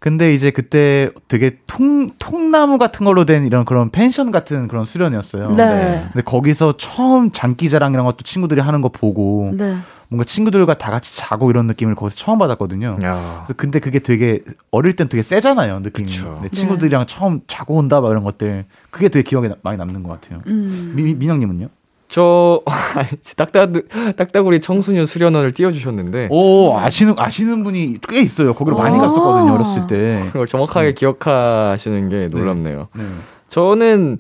[0.01, 5.51] 근데 이제 그때 되게 통 통나무 같은 걸로 된 이런 그런 펜션 같은 그런 수련이었어요.
[5.53, 6.05] 네.
[6.13, 9.77] 근데 거기서 처음 장기자랑 이런 것도 친구들이 하는 거 보고 네.
[10.09, 12.97] 뭔가 친구들과 다 같이 자고 이런 느낌을 거기서 처음 받았거든요.
[13.03, 13.43] 야.
[13.45, 16.11] 그래서 근데 그게 되게 어릴 땐 되게 세잖아요 느낌이.
[16.43, 20.19] 네, 친구들이랑 처음 자고 온다 막 이런 것들 그게 되게 기억에 나- 많이 남는 것
[20.21, 20.41] 같아요.
[20.47, 20.95] 음.
[20.97, 21.69] 미, 민영님은요?
[22.11, 22.61] 저
[23.37, 23.69] 딱따
[24.17, 28.53] 딱따구리 청소년 수련원을 띄워주셨는데 오 아시는 아시는 분이 꽤 있어요.
[28.53, 29.01] 거기로 많이 아.
[29.03, 30.25] 갔었거든요 어렸을 때.
[30.27, 32.89] 그걸 정확하게 기억하시는 게 놀랍네요.
[32.95, 33.05] 네.
[33.49, 34.19] 저는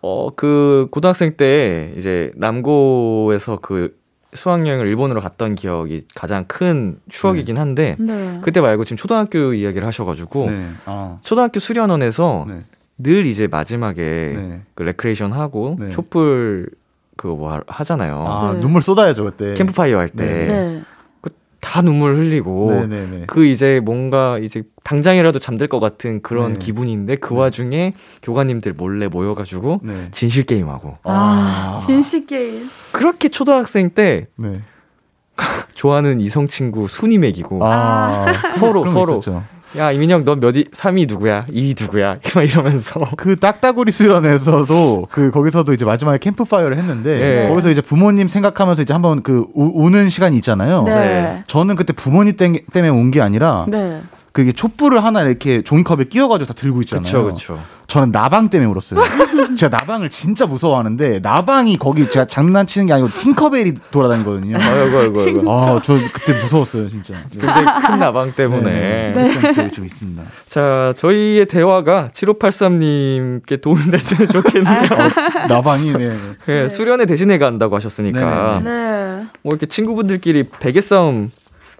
[0.00, 3.96] 어 그 고등학생 때 이제 남고에서 그
[4.32, 8.40] 수학여행을 일본으로 갔던 기억이 가장 큰 추억이긴 한데 네.
[8.42, 10.68] 그때 말고 지금 초등학교 이야기를 하셔가지고 네.
[10.86, 11.18] 아.
[11.22, 12.60] 초등학교 수련원에서 네.
[12.98, 14.62] 늘 이제 마지막에 네.
[14.74, 15.90] 그 레크레이션 하고 네.
[15.90, 16.68] 촛불
[17.16, 18.24] 그거 뭐 하- 하잖아요.
[18.26, 18.60] 아 네.
[18.60, 19.54] 눈물 쏟아야죠 그때.
[19.54, 20.82] 캠프파이어 할때다 네.
[21.82, 23.24] 눈물 흘리고 네네네.
[23.26, 26.58] 그 이제 뭔가 이제 당장이라도 잠들 것 같은 그런 네.
[26.58, 27.40] 기분인데 그 네.
[27.40, 30.08] 와중에 교관님들 몰래 모여가지고 네.
[30.12, 32.68] 진실 게임 하고 아, 진실 게임.
[32.92, 34.60] 그렇게 초등학생 때 네.
[35.74, 39.42] 좋아하는 이성 친구 순위 매기고 아, 서로 서로 있었죠.
[39.76, 45.72] 야 이민혁 넌 몇위 3위 누구야 2위 누구야 막 이러면서 그 딱따구리 수련에서도 그 거기서도
[45.72, 47.48] 이제 마지막에 캠프파이어를 했는데 네.
[47.48, 50.82] 거기서 이제 부모님 생각하면서 이제 한번 그 우, 는 시간이 있잖아요.
[50.84, 51.42] 네.
[51.46, 54.00] 저는 그때 부모님 땡- 때문에 온 게 아니라 네.
[54.34, 57.02] 그게 촛불을 하나 이렇게 종이컵에 끼워가지고 다 들고 있잖아요.
[57.04, 59.00] 그쵸 그쵸 저는 나방 때문에 울었어요.
[59.56, 64.58] 제가 나방을 진짜 무서워하는데 나방이 거기 제가 장난치는 게 아니고 팅커벨이 돌아다니거든요.
[64.58, 67.14] 아이고 아이고 아이고 아, 저 그때 무서웠어요, 진짜.
[67.30, 69.34] 굉장히 큰 나방 때문에 네.
[69.34, 70.24] 그런 기억이 좀 있습니다.
[70.46, 76.18] 자 저희의 대화가 7583님께 도움이 됐으면 좋겠네요 어, 나방이 네.
[76.48, 78.68] 예, 수련회 대신에 간다고 하셨으니까 네네네.
[78.68, 79.26] 네.
[79.42, 81.30] 뭐 이렇게 친구분들끼리 베개 싸움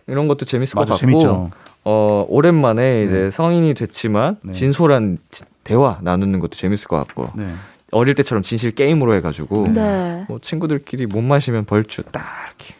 [0.07, 1.51] 이런 것도 재밌을 맞아 것 같고 재밌죠.
[1.85, 3.31] 어 오랜만에 이제 네.
[3.31, 4.53] 성인이 됐지만 네.
[4.53, 7.53] 진솔한 지- 대화 나누는 것도 재밌을 것 같고 네.
[7.93, 10.25] 어릴 때처럼 진실 게임으로 해가지고 네.
[10.29, 12.23] 뭐 친구들끼리 못 마시면 벌주 딱
[12.59, 12.75] 이렇게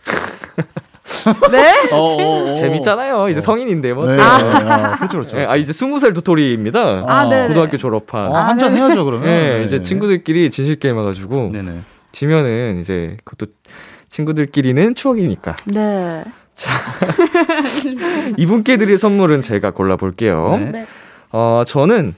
[1.53, 2.55] 네?
[2.57, 4.19] 재밌잖아요 이제 성인인데 뭐 네.
[4.21, 5.39] 아, 그렇죠, 그렇죠.
[5.39, 7.47] 예, 아 이제 스무 살 도토리입니다 아, 네.
[7.49, 9.29] 고등학교 졸업한 아, 한잔 해야죠 그러면.
[9.29, 9.65] 예 네.
[9.65, 11.73] 이제 친구들끼리 진실 게임 해가지고 네네.
[12.13, 13.53] 지면은 이제 그것도
[14.09, 16.25] 친구들끼리는 추억이니까 네.
[18.37, 20.49] 이분께 드릴 선물은 제가 골라볼게요.
[20.59, 20.71] 네.
[20.73, 20.87] 네.
[21.33, 22.15] 어, 저는.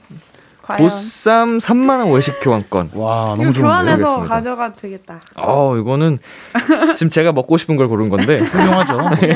[0.77, 2.89] 보쌈 3만 원 외식 교환권.
[2.95, 3.61] 와 너무 좋은데.
[3.61, 4.19] 교환해서.
[4.23, 5.21] 가져가도 되겠다.
[5.37, 6.19] 어, 이거는
[6.95, 8.97] 지금 제가 먹고 싶은 걸 고른 건데, 훌륭하죠.
[8.97, 9.33] 벌써.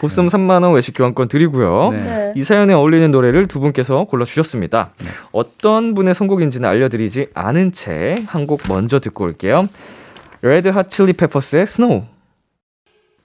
[0.00, 1.88] 보쌈 3만 원 외식 교환권 드리고요.
[1.92, 2.00] 네.
[2.02, 2.32] 네.
[2.36, 4.90] 이 사연에 어울리는 노래를 두 분께서 골라 주셨습니다.
[5.32, 9.66] 어떤 분의 선곡인지는 알려드리지 않은 채 한 곡 먼저 듣고 올게요.
[10.42, 12.02] Red Hot Chili Peppers의 Snow.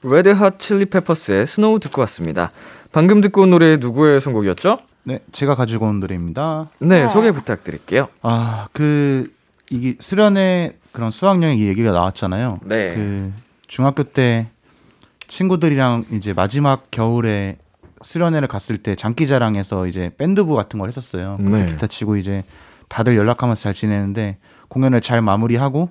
[0.04, 2.52] Red Hot Chili Peppers의 Snow 듣고 왔습니다.
[2.92, 4.80] 방금 듣고 온 노래 누구의 선곡이었죠?
[5.04, 6.70] 네, 제가 가지고 온 노래입니다.
[6.80, 7.08] 네, 네.
[7.10, 8.08] 소개 부탁드릴게요.
[8.22, 9.32] 아, 그
[9.70, 12.60] 이게 수련회 그런 수학여행 얘기가 나왔잖아요.
[12.64, 12.96] 네.
[12.96, 13.34] 그
[13.68, 14.48] 중학교 때
[15.28, 17.58] 친구들이랑 이제 마지막 겨울에
[18.02, 21.36] 수련회를 갔을 때 장기자랑에서 이제 밴드부 같은 걸 했었어요.
[21.38, 21.66] 그때 네.
[21.66, 22.44] 기타 치고 이제
[22.88, 24.38] 다들 연락하면서 잘 지내는데
[24.70, 25.90] 공연을 잘 마무리하고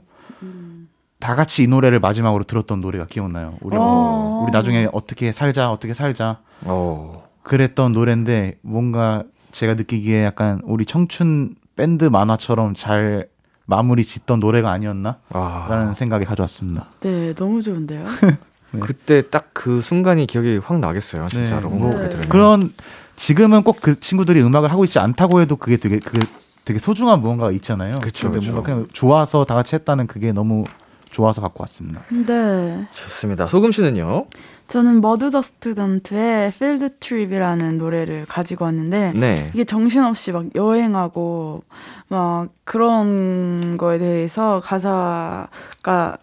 [1.20, 3.54] 다 같이 이 노래를 마지막으로 들었던 노래가 기억나요.
[3.60, 4.42] 우리 어.
[4.44, 6.38] 우리 나중에 어떻게 살자, 어떻게 살자.
[6.64, 7.22] 오.
[7.42, 13.28] 그랬던 노래인데 뭔가 제가 느끼기에 약간 우리 청춘 밴드 만화처럼 잘
[13.66, 16.86] 마무리 짓던 노래가 아니었나라는 아, 생각이 가져왔습니다.
[17.00, 18.04] 네, 너무 좋은데요.
[18.80, 21.68] 그때 딱 그 순간이 기억이 확 나겠어요, 진짜로.
[21.70, 22.28] 네, 뭐 그렇게 들으면.
[22.28, 22.72] 그런
[23.16, 26.24] 지금은 꼭 그 친구들이 음악을 하고 있지 않다고 해도 그게 되게 그게
[26.64, 27.98] 되게 소중한 무언가가 있잖아요.
[27.98, 28.52] 그쵸, 근데 그쵸.
[28.52, 30.64] 뭔가 그냥 좋아서 다 같이 했다는 그게 너무
[31.10, 32.02] 좋아서 갖고 왔습니다.
[32.10, 32.86] 네.
[32.92, 33.46] 좋습니다.
[33.46, 34.26] 소금 씨는요?
[34.66, 39.50] 저는 Mudd the student의 Field Trip이라는 노래를 가지고 왔는데 네.
[39.54, 41.62] 이게 정신없이 막 여행하고
[42.08, 46.18] 막 그런 거에 대해서 가사가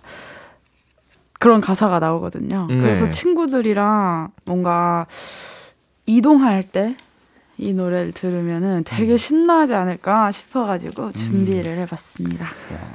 [1.40, 2.68] 그런 가사가 나오거든요.
[2.70, 2.80] 네.
[2.80, 5.08] 그래서 친구들이랑 뭔가
[6.06, 6.96] 이동할 때
[7.58, 12.48] 이 노래를 들으면은 되게 신나지 않을까 싶어가지고 준비를 해봤습니다.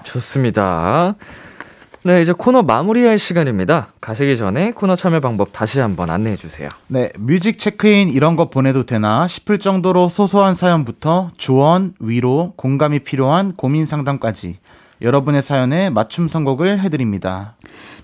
[0.05, 1.15] 좋습니다.
[2.03, 3.89] 네, 이제 코너 마무리할 시간입니다.
[4.01, 6.71] 가시기 전에 코너 참여 방법 다시 한번 안내해 주세요.
[6.89, 13.53] 네, 뮤직 체크인 이런 거 보내도 되나 싶을 정도로 소소한 사연부터 조언, 위로, 공감이 필요한
[13.53, 14.57] 고민 상담까지
[15.03, 17.55] 여러분의 사연에 맞춤 선곡을 해드립니다.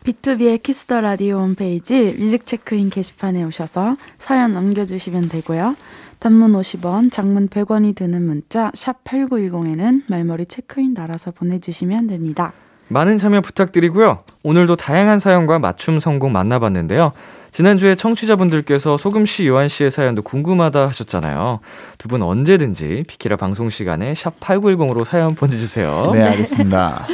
[0.04, 5.74] BTOB의 Kiss the 라디오 홈페이지 뮤직 체크인 게시판에 오셔서 사연 남겨주시면 되고요.
[6.18, 12.52] 단문 50원, 장문 100원이 드는 문자 샵 8910에는 말머리 체크인 달아서 보내주시면 됩니다.
[12.88, 14.20] 많은 참여 부탁드리고요.
[14.42, 17.12] 오늘도 다양한 사연과 맞춤 선곡 만나봤는데요.
[17.52, 21.60] 지난주에 청취자분들께서 소금씨 요한씨의 사연도 궁금하다 하셨잖아요.
[21.98, 26.10] 두 분 언제든지 비키라 방송 시간에 샵 8910으로 사연 보내주세요.
[26.12, 27.06] 네, 알겠습니다.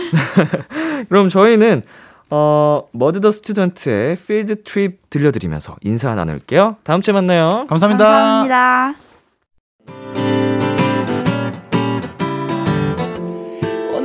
[1.08, 1.82] 그럼 저희는
[2.30, 6.76] 어, Mudd the student의 Field Trip 들려드리면서 인사 나눌게요.
[6.82, 7.66] 다음 주에 만나요.
[7.68, 8.04] 감사합니다.
[8.04, 9.01] 감사합니다.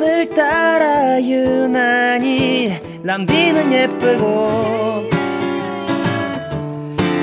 [0.07, 2.71] 오늘따라 유난히
[3.03, 5.03] 람디는 예쁘고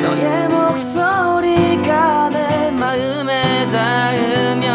[0.02, 4.68] 너의 목소리가 내 마음에 닿으면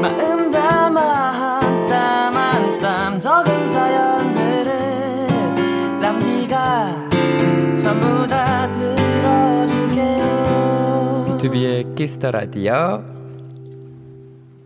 [0.00, 4.70] 마음 담아 한땀 한땀 적은 사연들을
[6.00, 7.08] 람디가
[7.82, 10.18] 전부 다 들어줄게요.
[11.38, 13.19] BTOB의 Kiss the 라디오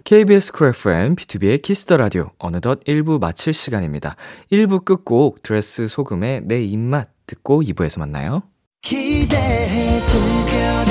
[0.04, 4.16] KBS 쿨 FM, B2B의 키스터 라디오, 어느덧 1부 마칠 시간입니다.
[4.52, 8.42] 1부 끝곡 드레스 소금의 내 입맛 듣고 2부에서 만나요.
[8.82, 10.84] 기대해 즐겨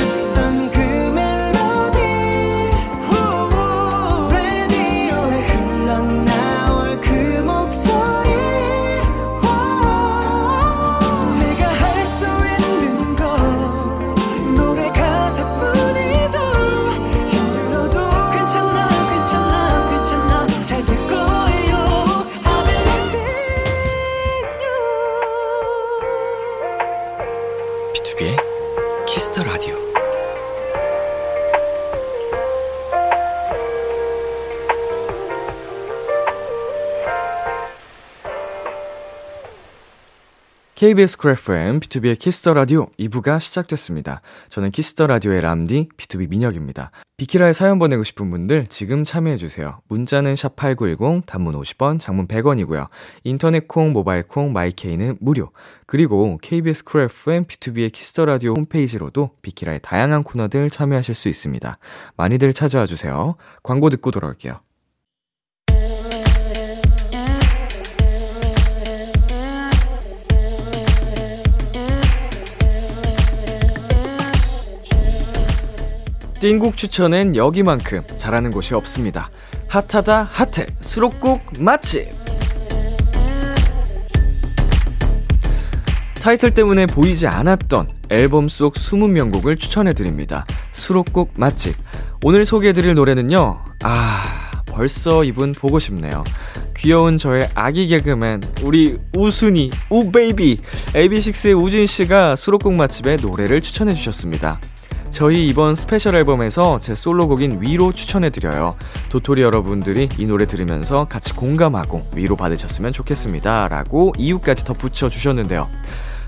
[40.84, 44.20] KBS 쿨 FM, B2B의 키스터 라디오 2부가 시작됐습니다.
[44.50, 46.92] 저는 키스터 라디오의 람디, B2B 민혁입니다.
[47.16, 49.80] 비키라에 사연 보내고 싶은 분들 지금 참여해 주세요.
[49.88, 52.90] 문자는 샵 8910, 단문 50원, 장문 100원이고요.
[53.24, 55.52] 인터넷 콩, 모바일 콩, My K는 무료.
[55.86, 61.78] 그리고 KBS 쿨 FM, B2B의 키스터 라디오 홈페이지로도 비키라의 다양한 코너들 참여하실 수 있습니다.
[62.18, 63.38] 많이들 찾아와 주세요.
[63.64, 64.60] 광고 듣고 돌아올게요.
[76.44, 79.32] 띵곡 추천엔 여기만큼 잘하는 곳이 없습니다.
[79.70, 82.10] 핫하다 핫해 수록곡 맛집
[86.22, 90.44] 타이틀 때문에 보이지 않았던 앨범 속 숨은 명곡을 추천해드립니다.
[90.74, 91.78] 수록곡 맛집
[92.26, 93.64] 오늘 소개해드릴 노래는요.
[93.84, 96.26] 아 벌써 이분 보고 싶네요.
[96.76, 104.60] 귀여운 저의 아기 개그맨 우리 우순이 우베이비 AB6IX의 우진 씨가 수록곡 맛집에 노래를 추천해 주셨습니다.
[105.14, 108.76] 저희 이번 스페셜 앨범에서 제 솔로곡인 위로 추천해드려요.
[109.10, 113.68] 도토리 여러분들이 이 노래 들으면서 같이 공감하고 위로 받으셨으면 좋겠습니다.
[113.68, 115.70] 라고 이유까지 덧붙여 주셨는데요.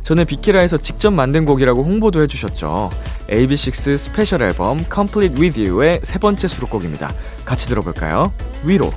[0.04, 2.92] 저는 비키라에서 직접 만든 곡이라고 홍보도 해주셨죠.
[3.28, 7.12] AB6IX 스페셜 앨범 Complete With You의 세 번째 수록곡입니다.
[7.44, 8.32] 같이 들어볼까요?
[8.64, 8.94] 위로.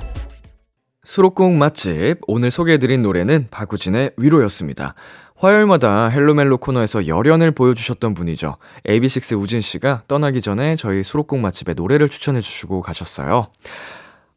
[1.03, 4.93] 수록곡 맛집, 오늘 소개해드린 노래는 박우진의 위로였습니다.
[5.39, 8.57] 화요일마다 헬로멜로 코너에서 열연을 보여주셨던 분이죠.
[8.85, 13.47] AB6 우진 씨가 떠나기 전에 저희 수록곡 맛집에 노래를 추천해 주시고 가셨어요.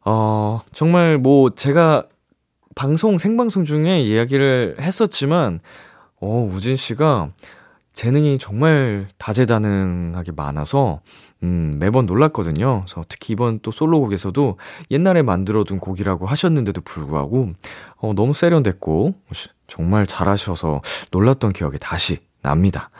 [0.05, 2.07] 어, 정말 뭐 제가
[2.75, 5.59] 방송, 생방송 중에 이야기를 했었지만,
[6.21, 7.29] 어, 우진 씨가
[7.91, 11.01] 재능이 정말 다재다능하게 많아서,
[11.43, 12.85] 음, 매번 놀랐거든요.
[12.85, 14.57] 그래서 특히 이번 또 솔로곡에서도
[14.89, 17.51] 옛날에 만들어둔 곡이라고 하셨는데도 불구하고,
[17.97, 19.13] 어, 너무 세련됐고,
[19.73, 20.81] 정말 잘하셔서
[21.11, 22.91] 놀랐던 기억이 다시 납니다.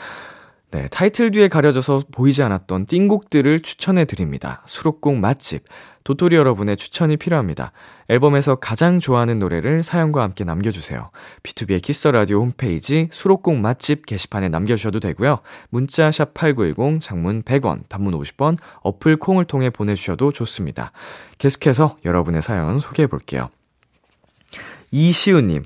[0.72, 4.64] 네, 타이틀 뒤에 가려져서 보이지 않았던 띵곡들을 추천해 드립니다.
[4.66, 5.66] 수록곡 맛집.
[6.04, 7.74] 도토리 여러분의 추천이 필요합니다.
[8.10, 11.12] 앨범에서 가장 좋아하는 노래를 사연과 함께 남겨주세요.
[11.44, 15.42] B2B의 키스 라디오 홈페이지 수록곡 맛집 게시판에 남겨주셔도 되고요.
[15.70, 20.92] 문자 샵 #8910 장문 100원, 단문 50원, 어플 콩을 통해 보내주셔도 좋습니다.
[21.38, 23.50] 계속해서 여러분의 사연 소개해 볼게요.
[24.90, 25.64] 이시우님,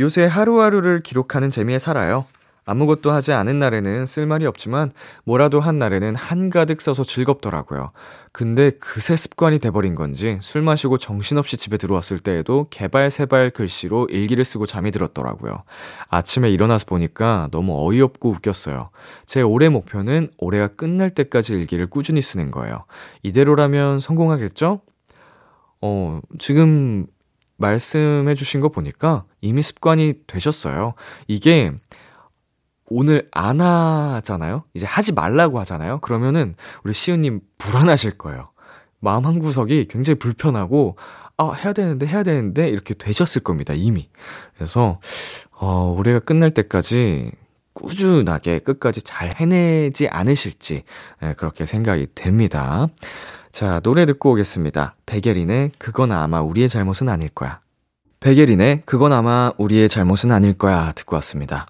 [0.00, 2.24] 요새 하루하루를 기록하는 재미에 살아요.
[2.64, 4.92] 아무것도 하지 않은 날에는 쓸 말이 없지만
[5.24, 7.90] 뭐라도 한 날에는 한가득 써서 즐겁더라고요.
[8.32, 14.66] 근데 그새 습관이 돼버린 건지 술 마시고 정신없이 집에 들어왔을 때에도 개발세발 글씨로 일기를 쓰고
[14.66, 15.64] 잠이 들었더라고요.
[16.08, 18.90] 아침에 일어나서 보니까 너무 어이없고 웃겼어요.
[19.26, 22.84] 제 올해 목표는 올해가 끝날 때까지 일기를 꾸준히 쓰는 거예요.
[23.22, 24.80] 이대로라면 성공하겠죠?
[25.82, 27.06] 어, 지금
[27.60, 30.94] 말씀해 주신 거 보니까 이미 습관이 되셨어요.
[31.28, 31.72] 이게
[32.86, 34.64] 오늘 안 하잖아요?
[34.74, 36.00] 이제 하지 말라고 하잖아요?
[36.00, 38.50] 그러면은 우리 시은님 불안하실 거예요.
[38.98, 40.96] 마음 한 구석이 굉장히 불편하고,
[41.36, 44.10] 아, 해야 되는데, 해야 되는데, 이렇게 되셨을 겁니다, 이미.
[44.54, 45.00] 그래서,
[45.56, 47.32] 어, 올해가 끝날 때까지
[47.72, 50.82] 꾸준하게 끝까지 잘 해내지 않으실지,
[51.22, 52.88] 네, 그렇게 생각이 됩니다.
[53.52, 54.94] 자, 노래 듣고 오겠습니다.
[55.06, 57.60] 백예린의 그건 아마 우리의 잘못은 아닐 거야.
[58.20, 61.66] 백예린의 그건 아마 우리의 잘못은 아닐 거야 듣고 왔습니다.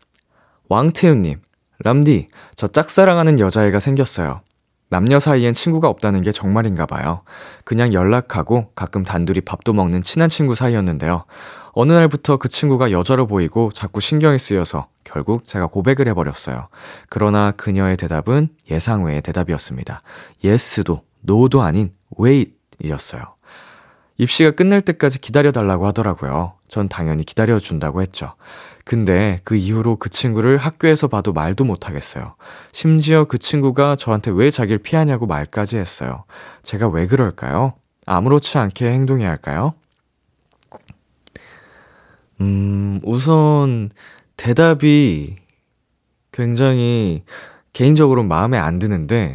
[0.68, 1.40] 왕태윤님,
[1.78, 4.42] 람디, 저 짝사랑하는 여자애가 생겼어요.
[4.90, 7.22] 남녀 사이엔 친구가 없다는 게 정말인가 봐요.
[7.64, 11.24] 그냥 연락하고 가끔 단둘이 밥도 먹는 친한 친구 사이였는데요.
[11.72, 16.68] 어느 날부터 그 친구가 여자로 보이고 자꾸 신경이 쓰여서 결국 제가 고백을 해버렸어요.
[17.08, 20.02] 그러나 그녀의 대답은 예상 외의 대답이었습니다.
[20.42, 23.22] 예스도 노도 아닌 wait 이었어요.
[24.18, 26.54] 입시가 끝날 때까지 기다려달라고 하더라고요.
[26.68, 28.34] 전 당연히 기다려준다고 했죠.
[28.84, 32.34] 근데 그 이후로 그 친구를 학교에서 봐도 말도 못하겠어요.
[32.72, 36.24] 심지어 그 친구가 저한테 왜 자기를 피하냐고 말까지 했어요.
[36.62, 37.74] 제가 왜 그럴까요?
[38.06, 39.74] 아무렇지 않게 행동해야 할까요?
[42.40, 43.90] 음, 우선
[44.36, 45.36] 대답이
[46.32, 47.24] 굉장히
[47.72, 49.34] 개인적으로 마음에 안 드는데,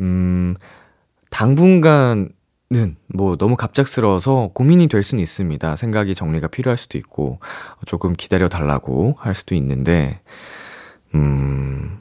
[0.00, 0.54] 음,
[1.30, 2.30] 당분간
[2.68, 5.76] 는뭐 너무 갑작스러워서 고민이 될 수는 있습니다.
[5.76, 7.38] 생각이 정리가 필요할 수도 있고
[7.86, 10.20] 조금 기다려 달라고 할 수도 있는데
[11.14, 12.00] 음.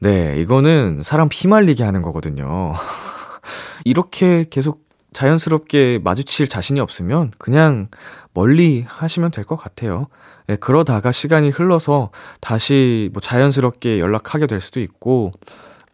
[0.00, 2.74] 네, 이거는 사람 피말리게 하는 거거든요.
[3.84, 7.88] 이렇게 계속 자연스럽게 마주칠 자신이 없으면 그냥
[8.34, 10.08] 멀리 하시면 될 것 같아요.
[10.46, 15.32] 네, 그러다가 시간이 흘러서 다시 뭐 자연스럽게 연락하게 될 수도 있고,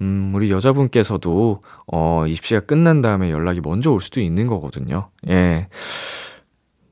[0.03, 5.11] 음, 우리 여자분께서도, 어, 입시가 끝난 다음에 연락이 먼저 올 수도 있는 거거든요.
[5.29, 5.69] 예.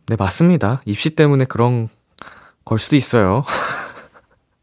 [0.07, 0.81] 네, 맞습니다.
[0.85, 1.89] 입시 때문에 그런
[2.65, 3.45] 걸 수도 있어요.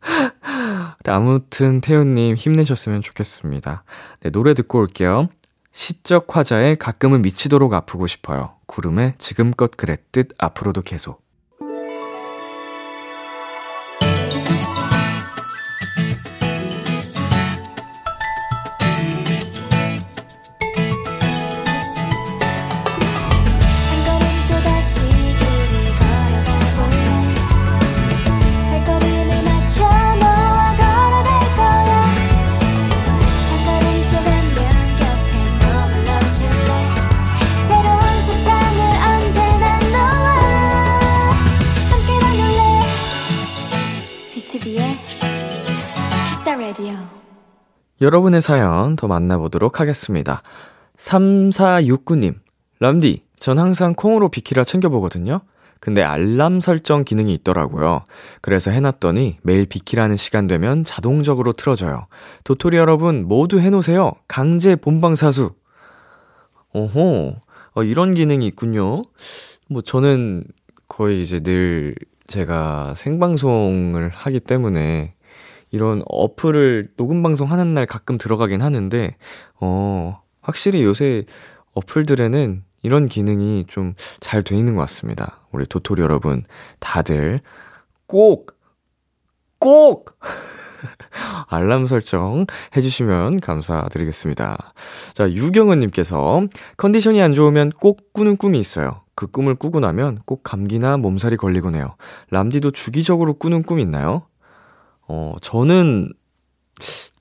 [1.03, 3.83] 네, 아무튼 태훈님 힘내셨으면 좋겠습니다.
[4.21, 5.27] 네, 노래 듣고 올게요.
[5.73, 8.53] 시적 화자에 가끔은 미치도록 아프고 싶어요.
[8.65, 11.26] 구름에 지금껏 그랬듯 앞으로도 계속.
[48.01, 50.41] 여러분의 사연 더 만나보도록 하겠습니다.
[50.97, 52.35] 3469님,
[52.79, 55.41] 람디, 전 항상 콩으로 비키라 챙겨보거든요?
[55.79, 58.03] 근데 알람 설정 기능이 있더라고요.
[58.41, 62.07] 그래서 해놨더니 매일 비키라는 시간 되면 자동적으로 틀어져요.
[62.43, 64.13] 도토리 여러분 모두 해놓으세요.
[64.27, 65.51] 강제 본방사수.
[66.73, 67.35] 오호,
[67.73, 69.03] 어, 이런 기능이 있군요.
[69.69, 70.45] 뭐 저는
[70.87, 71.95] 거의 이제 늘
[72.27, 75.13] 제가 생방송을 하기 때문에
[75.71, 79.15] 이런 어플을 녹음 방송 하는 날 가끔 들어가긴 하는데,
[79.59, 81.25] 어, 확실히 요새
[81.73, 85.41] 어플들에는 이런 기능이 좀 잘 돼 있는 것 같습니다.
[85.51, 86.43] 우리 도토리 여러분,
[86.79, 87.41] 다들
[88.07, 88.55] 꼭,
[89.59, 90.17] 꼭!
[91.49, 94.73] 알람 설정 해주시면 감사드리겠습니다.
[95.13, 99.01] 자, 유경은님께서 컨디션이 안 좋으면 꼭 꾸는 꿈이 있어요.
[99.15, 101.95] 그 꿈을 꾸고 나면 꼭 감기나 몸살이 걸리곤 해요.
[102.29, 104.27] 람디도 주기적으로 꾸는 꿈 있나요?
[105.07, 106.11] 어, 저는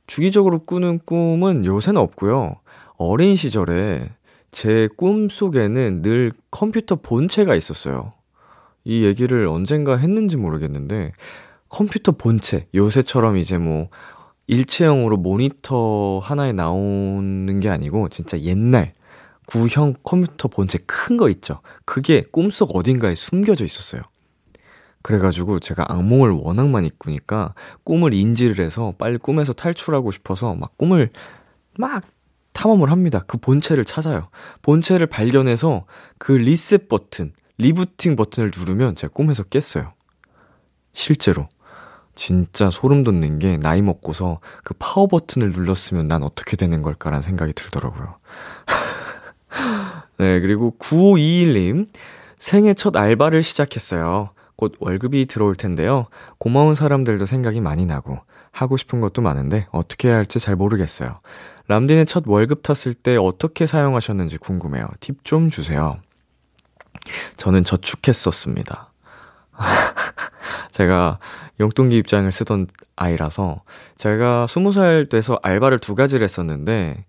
[0.06, 2.56] 주기적으로 꾸는 꿈은 요새는 없고요.
[2.96, 4.10] 어린 시절에
[4.52, 8.12] 제 꿈 속에는 늘 컴퓨터 본체가 있었어요.
[8.84, 11.12] 이 얘기를 언젠가 했는지 모르겠는데,
[11.68, 13.88] 컴퓨터 본체, 요새처럼 이제 뭐,
[14.46, 18.94] 일체형으로 모니터 하나에 나오는 게 아니고, 진짜 옛날,
[19.46, 21.60] 구형 컴퓨터 본체 큰 거 있죠.
[21.84, 24.02] 그게 꿈속 어딘가에 숨겨져 있었어요.
[25.06, 27.54] 그래가지고 제가 악몽을 워낙 많이 꾸니까
[27.84, 31.10] 꿈을 인지를 해서 빨리 꿈에서 탈출하고 싶어서 막 꿈을
[31.78, 32.02] 막
[32.52, 33.22] 탐험을 합니다.
[33.24, 34.30] 그 본체를 찾아요.
[34.62, 35.86] 본체를 발견해서
[36.18, 39.92] 그 리셋 버튼, 리부팅 버튼을 누르면 제가 꿈에서 깼어요.
[40.92, 41.48] 실제로.
[42.16, 47.52] 진짜 소름 돋는 게 나이 먹고서 그 파워 버튼을 눌렀으면 난 어떻게 되는 걸까라는 생각이
[47.52, 48.16] 들더라고요.
[50.18, 51.90] 네, 그리고 9521님.
[52.40, 54.30] 생애 첫 알바를 시작했어요.
[54.56, 56.06] 곧 월급이 들어올 텐데요.
[56.38, 58.18] 고마운 사람들도 생각이 많이 나고,
[58.50, 61.18] 하고 싶은 것도 많은데, 어떻게 해야 할지 잘 모르겠어요.
[61.68, 64.88] 람디는 첫 월급 탔을 때 어떻게 사용하셨는지 궁금해요.
[65.00, 65.98] 팁 좀 주세요.
[67.36, 68.92] 저는 저축했었습니다.
[70.72, 71.18] 제가
[71.60, 73.62] 용돈기 입장을 쓰던 아이라서
[73.96, 77.04] 제가 스무 살 돼서 알바를 두 가지를 했었는데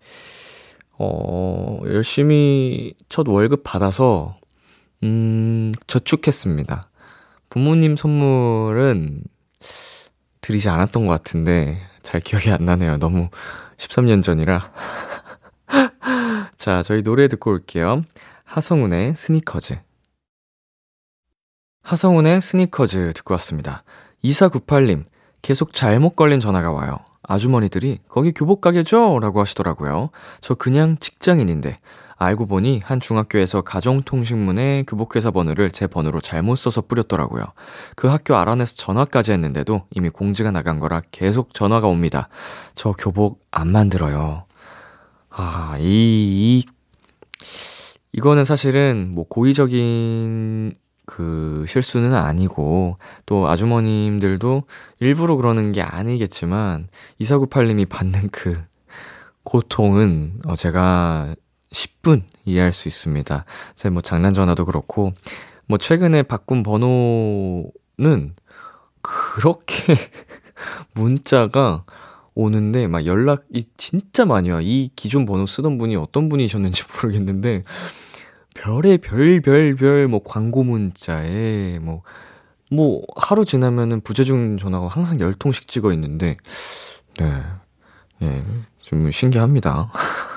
[0.97, 4.37] 어, 열심히 첫 월급 받아서
[5.03, 6.83] 음, 저축했습니다.
[7.49, 9.23] 부모님 선물은
[10.41, 12.97] 드리지 않았던 것 같은데 잘 기억이 안 나네요.
[12.97, 13.29] 너무
[13.77, 14.57] 13년 전이라.
[16.57, 18.01] 자, 저희 노래 듣고 올게요.
[18.43, 19.79] 하성운의 스니커즈.
[21.83, 23.83] 하성운의 스니커즈 듣고 왔습니다.
[24.23, 25.05] 2498님,
[25.41, 26.97] 계속 잘못 걸린 전화가 와요.
[27.23, 29.19] 아주머니들이 거기 교복 가게죠?
[29.19, 30.09] 라고 하시더라고요.
[30.39, 31.79] 저 그냥 직장인인데
[32.17, 37.45] 알고 보니 한 중학교에서 가정통신문에 교복회사 번호를 제 번호로 잘못 써서 뿌렸더라고요.
[37.95, 42.29] 그 학교 알아내서 전화까지 했는데도 이미 공지가 나간 거라 계속 전화가 옵니다.
[42.73, 44.45] 저 교복 안 만들어요.
[45.29, 46.65] 아, 이, 이,
[48.13, 50.73] 이거는 사실은 뭐 고의적인
[51.05, 54.63] 그 실수는 아니고 또 아주머님들도
[54.99, 56.89] 일부러 그러는 게 아니겠지만
[57.21, 58.61] 2498님이 받는 그
[59.43, 61.35] 고통은 어 제가
[61.71, 63.45] 10분 이해할 수 있습니다.
[63.75, 65.13] 제가 뭐 장난 전화도 그렇고
[65.67, 68.35] 뭐 최근에 바꾼 번호는
[69.01, 69.95] 그렇게
[70.93, 71.83] 문자가
[72.35, 74.59] 오는데 막 연락이 진짜 많이 와.
[74.61, 77.63] 이 기존 번호 쓰던 분이 어떤 분이셨는지 모르겠는데
[78.57, 82.01] 별의 별, 별, 별, 뭐, 광고 문자에, 뭐,
[82.71, 86.37] 뭐, 하루 지나면은 부재중 전화가 항상 열 통씩 찍어 있는데,
[87.19, 87.43] 네.
[88.23, 88.43] 예,
[88.79, 89.91] 좀 신기합니다.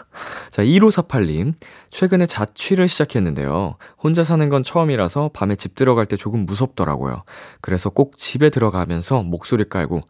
[0.51, 1.55] 자, 1548님.
[1.91, 3.77] 최근에 자취를 시작했는데요.
[3.99, 7.25] 혼자 사는 건 처음이라서 밤에 집 들어갈 때 조금 무섭더라고요.
[7.61, 10.03] 그래서 꼭 집에 들어가면서 목소리 깔고,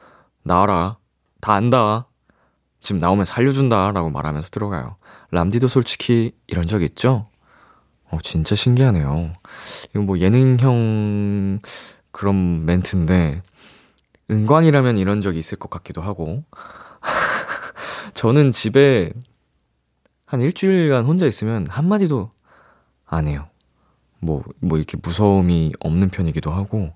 [0.43, 0.99] 나와라.
[1.41, 2.07] 다 안다.
[2.81, 3.93] 집 나오면 살려준다.
[3.93, 4.97] 라고 말하면서 들어가요.
[5.31, 7.29] 람디도 솔직히 이런 적 있죠?
[8.11, 9.33] 어, 진짜 신기하네요.
[9.91, 11.61] 이거 뭐 예능형
[12.11, 13.43] 그런 멘트인데,
[14.31, 16.45] 은광이라면 이런 적이 있을 것 같기도 하고.
[18.15, 19.13] 저는 집에
[20.31, 22.31] 한 일주일간 혼자 있으면 한마디도
[23.05, 23.49] 안 해요.
[24.21, 26.93] 뭐, 뭐 이렇게 무서움이 없는 편이기도 하고,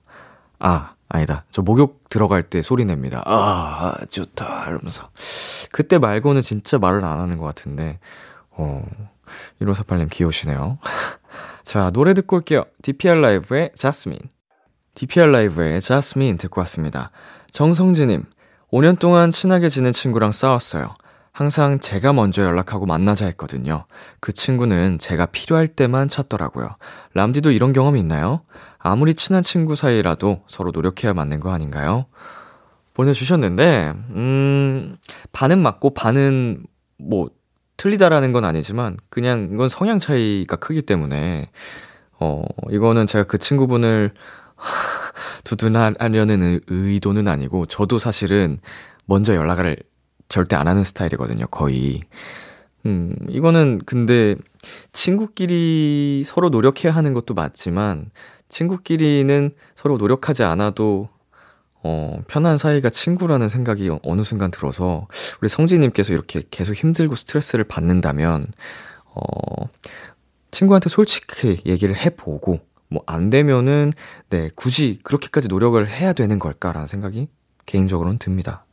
[0.61, 1.45] 아, 아니다.
[1.51, 3.25] 저 목욕 들어갈 때 소리 냅니다.
[3.27, 4.67] 아, 좋다.
[4.69, 5.09] 이러면서.
[5.73, 7.99] 그때 말고는 진짜 말을 안 하는 것 같은데,
[8.51, 8.87] 어,
[9.61, 10.79] 1548님 귀여우시네요.
[11.65, 12.67] 자, 노래 듣고 올게요.
[12.83, 14.21] DPR 라이브의 자스민.
[14.95, 17.11] DPR 라이브의 자스민 듣고 왔습니다.
[17.51, 18.27] 정성진님,
[18.71, 20.95] 5년 동안 친하게 지낸 친구랑 싸웠어요.
[21.35, 23.87] 항상 제가 먼저 연락하고 만나자 했거든요.
[24.21, 26.77] 그 친구는 제가 필요할 때만 찾더라고요.
[27.15, 28.43] 람디도 이런 경험 있나요?
[28.79, 32.07] 아무리 친한 친구 사이라도 서로 노력해야 맞는 거 아닌가요?
[32.95, 34.97] 보내주셨는데, 음,
[35.33, 36.67] 반은 맞고 반은
[36.99, 37.31] 뭐,
[37.79, 41.51] 틀리다라는 건 아니지만, 그냥 이건 성향 차이가 크기 때문에,
[42.21, 44.13] 어, 이거는 제가 그 친구분을
[45.43, 48.61] 두둔하려는 의도는 아니고, 저도 사실은
[49.07, 49.79] 먼저 연락을
[50.29, 52.03] 절대 안 하는 스타일이거든요, 거의.
[52.87, 54.37] 음, 이거는 근데
[54.93, 58.11] 친구끼리 서로 노력해야 하는 것도 맞지만,
[58.49, 61.09] 친구끼리는 서로 노력하지 않아도,
[61.83, 65.07] 어, 편한 사이가 친구라는 생각이 어느 순간 들어서,
[65.41, 68.47] 우리 성지님께서 이렇게 계속 힘들고 스트레스를 받는다면,
[69.15, 69.69] 어,
[70.51, 73.93] 친구한테 솔직히 얘기를 해보고, 뭐, 안 되면은,
[74.31, 77.29] 네, 굳이 그렇게까지 노력을 해야 되는 걸까라는 생각이
[77.67, 78.67] 개인적으로는 듭니다.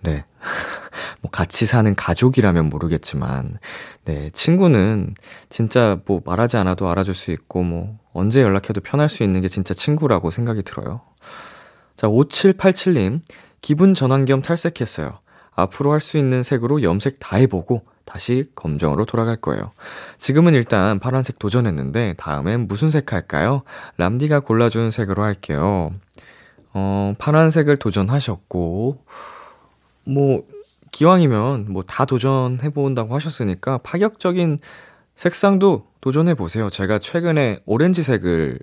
[0.00, 0.24] 네.
[1.22, 3.58] 뭐 같이 사는 가족이라면 모르겠지만,
[4.04, 5.14] 네, 친구는
[5.50, 9.74] 진짜 뭐 말하지 않아도 알아줄 수 있고, 뭐 언제 연락해도 편할 수 있는 게 진짜
[9.74, 11.02] 친구라고 생각이 들어요.
[11.96, 13.20] 자, 5787님,
[13.60, 15.18] 기분 전환 겸 탈색했어요.
[15.52, 19.72] 앞으로 할 수 있는 색으로 염색 다 해보고 다시 검정으로 돌아갈 거예요.
[20.16, 23.62] 지금은 일단 파란색 도전했는데 다음엔 무슨 색 할까요?
[23.98, 25.90] 람디가 골라준 색으로 할게요.
[26.72, 29.04] 어, 파란색을 도전하셨고,
[30.04, 30.44] 뭐,
[30.92, 34.58] 기왕이면 뭐 다 도전해 본다고 하셨으니까 파격적인
[35.16, 36.70] 색상도 도전해 보세요.
[36.70, 38.58] 제가 최근에 오렌지색을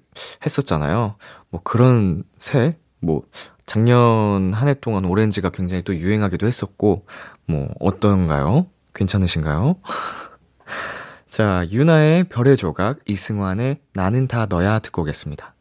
[0.45, 1.15] 했었잖아요.
[1.49, 3.23] 뭐 그런 색, 뭐,
[3.65, 7.05] 작년 한 해 동안 오렌지가 굉장히 또 유행하기도 했었고,
[7.47, 8.67] 뭐, 어떤가요?
[8.95, 9.75] 괜찮으신가요?
[11.29, 15.53] 자, 유나의 별의 조각, 이승환의 나는 다 너야 듣고 오겠습니다.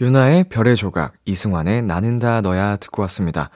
[0.00, 3.50] 유나의 별의 조각, 이승환의 나는 다 너야 듣고 왔습니다.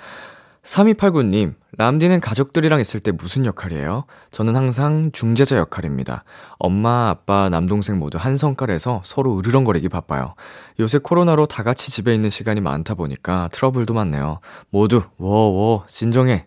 [0.62, 4.04] 3289님, 람디는 가족들이랑 있을 때 무슨 역할이에요?
[4.30, 6.22] 저는 항상 중재자 역할입니다.
[6.58, 10.34] 엄마, 아빠, 남동생 모두 한 성깔에서 서로 으르렁거리기 바빠요.
[10.78, 14.38] 요새 코로나로 다 같이 집에 있는 시간이 많다 보니까 트러블도 많네요.
[14.70, 16.46] 모두, 워워, 진정해.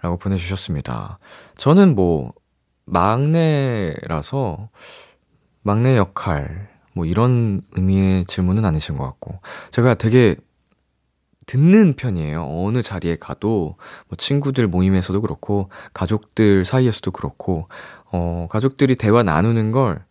[0.00, 1.18] 라고 보내주셨습니다.
[1.56, 2.32] 저는 뭐,
[2.84, 4.68] 막내라서,
[5.62, 9.40] 막내 역할, 뭐 이런 의미의 질문은 아니신 것 같고.
[9.72, 10.36] 제가 되게
[11.50, 12.46] 듣는 편이에요.
[12.48, 13.74] 어느 자리에 가도
[14.06, 17.66] 뭐 친구들 모임에서도 그렇고 가족들 사이에서도 그렇고
[18.12, 20.04] 어 가족들이 대화 나누는 걸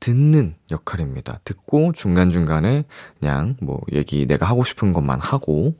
[0.00, 1.40] 듣는 역할입니다.
[1.44, 2.84] 듣고 중간중간에
[3.18, 5.74] 그냥 뭐 얘기 내가 하고 싶은 것만 하고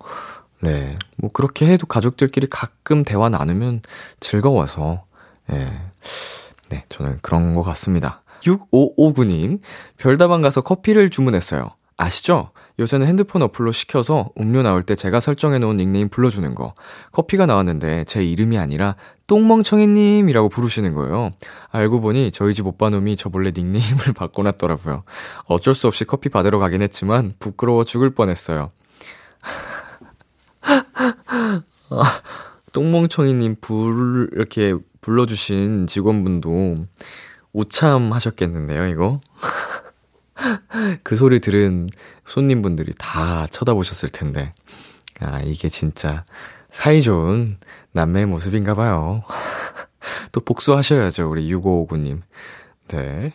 [0.61, 0.99] 네.
[1.17, 3.81] 뭐 그렇게 해도 가족들끼리 가끔 대화 나누면
[4.21, 5.05] 즐거워서
[5.51, 5.81] 예.
[6.69, 8.23] 네, 저는 그런 것 같습니다.
[8.43, 9.61] 6559님,
[9.97, 11.71] 별다방 가서 커피를 주문했어요.
[11.97, 12.51] 아시죠?
[12.81, 16.75] 요새는 핸드폰 어플로 시켜서 음료 나올 때 제가 설정해 놓은 닉네임 불러주는 거.
[17.13, 21.31] 커피가 나왔는데 제 이름이 아니라 똥멍청이님이라고 부르시는 거예요.
[21.71, 25.05] 알고 보니 저희 집 오빠놈이 저 몰래 닉네임을 바꿔놨더라고요.
[25.45, 28.71] 어쩔 수 없이 커피 받으러 가긴 했지만 부끄러워 죽을 뻔했어요.
[31.91, 32.21] 아,
[32.73, 36.87] 똥멍청이님 불, 이렇게 불러주신 직원분도
[37.53, 39.19] 우참 하셨겠는데요, 이거?
[41.03, 41.89] 그 소리 들은
[42.27, 44.51] 손님분들이 다 쳐다보셨을 텐데.
[45.21, 46.25] 아, 이게 진짜
[46.71, 47.59] 사이좋은
[47.93, 49.23] 남매의 모습인가 봐요.
[50.33, 52.23] 또 복수하셔야죠, 우리 6559님.
[52.89, 53.33] 네.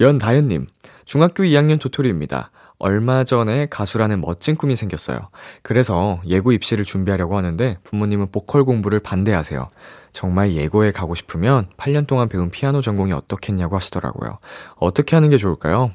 [0.00, 0.66] 연다현님,
[1.04, 2.50] 중학교 2학년 도토리입니다.
[2.78, 5.28] 얼마 전에 가수라는 멋진 꿈이 생겼어요.
[5.62, 9.68] 그래서 예고 입시를 준비하려고 하는데 부모님은 보컬 공부를 반대하세요.
[10.12, 14.38] 정말 예고에 가고 싶으면 8년 동안 배운 피아노 전공이 어떻겠냐고 하시더라고요.
[14.76, 15.92] 어떻게 하는 게 좋을까요?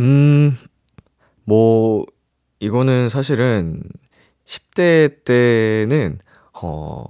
[0.00, 0.56] 음,
[1.44, 2.04] 뭐,
[2.60, 3.82] 이거는 사실은
[4.44, 6.18] 10대 때는,
[6.54, 7.04] 어,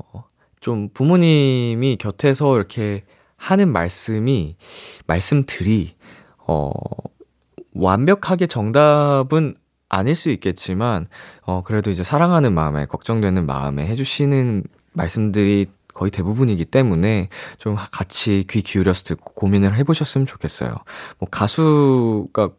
[0.61, 3.05] 좀 부모님이 곁에서 이렇게
[3.37, 4.57] 하는 말씀이,
[5.07, 5.95] 말씀들이,
[6.47, 6.71] 어,
[7.75, 9.55] 완벽하게 정답은
[9.89, 11.09] 아닐 수 있겠지만,
[11.43, 18.61] 어, 그래도 이제 사랑하는 마음에, 걱정되는 마음에 해주시는 말씀들이 거의 대부분이기 때문에 좀 같이 귀
[18.61, 20.74] 기울여서 듣고 고민을 해보셨으면 좋겠어요.
[21.18, 22.51] 뭐 가수가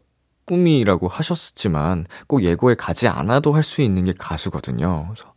[0.46, 5.04] 꿈이라고 하셨지만 꼭 예고에 가지 않아도 할 수 있는 게 가수거든요.
[5.08, 5.32] 그래서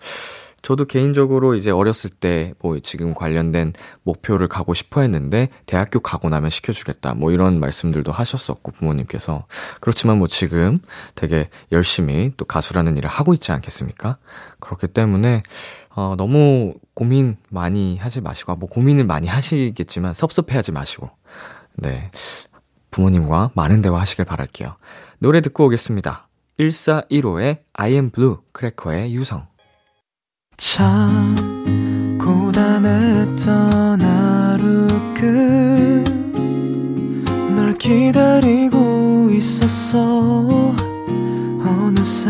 [0.61, 3.73] 저도 개인적으로 이제 어렸을 때 뭐 지금 관련된
[4.03, 9.45] 목표를 가고 싶어 했는데 대학교 가고 나면 시켜주겠다 뭐 이런 말씀들도 하셨었고 부모님께서
[9.79, 10.77] 그렇지만 뭐 지금
[11.15, 14.17] 되게 열심히 또 가수라는 일을 하고 있지 않겠습니까?
[14.59, 15.43] 그렇기 때문에
[15.95, 21.09] 어, 너무 고민 많이 하지 마시고, 뭐 고민을 많이 하시겠지만 섭섭해하지 마시고,
[21.77, 22.11] 네.
[22.91, 24.75] 부모님과 많은 대화 하시길 바랄게요.
[25.19, 26.27] 노래 듣고 오겠습니다.
[26.59, 29.47] 1415의 I am blue, 크래커의 유성.
[30.57, 31.35] 참
[32.19, 34.87] 고단했던 하루
[37.55, 40.75] 끝널 기다리고 있었어
[41.65, 42.29] 어느새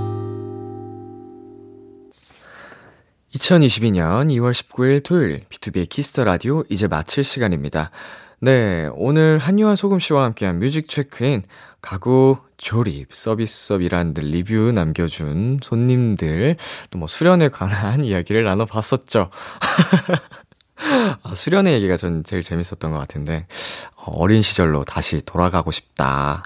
[3.35, 7.91] 2022년 2월 19일 토요일 B2B의 키스터 라디오 이제 마칠 시간입니다.
[8.39, 11.43] 네, 오늘 한요한 소금 씨와 함께한 뮤직 체크인
[11.81, 16.57] 가구 조립 서비스업이라는 리뷰 남겨준 손님들
[16.89, 19.29] 또 뭐 수련에 관한 이야기를 나눠봤었죠.
[21.23, 23.47] 아, 수련의 얘기가 전 제일 재밌었던 것 같은데
[23.95, 26.43] 어, 어린 시절로 다시 돌아가고 싶다.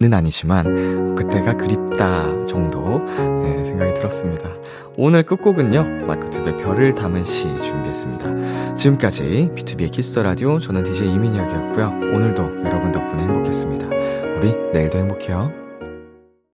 [0.00, 2.98] 는 아니지만 그때가 그립다 정도
[3.42, 4.50] 네, 생각이 들었습니다.
[4.96, 8.74] 오늘 끝곡은요 마크툽의 별을 담은 시 준비했습니다.
[8.74, 11.88] 지금까지 BTOB의 키스 더 라디오 저는 DJ 이민혁이었고요.
[12.14, 13.86] 오늘도 여러분 덕분에 행복했습니다.
[14.36, 15.61] 우리 내일도 행복해요.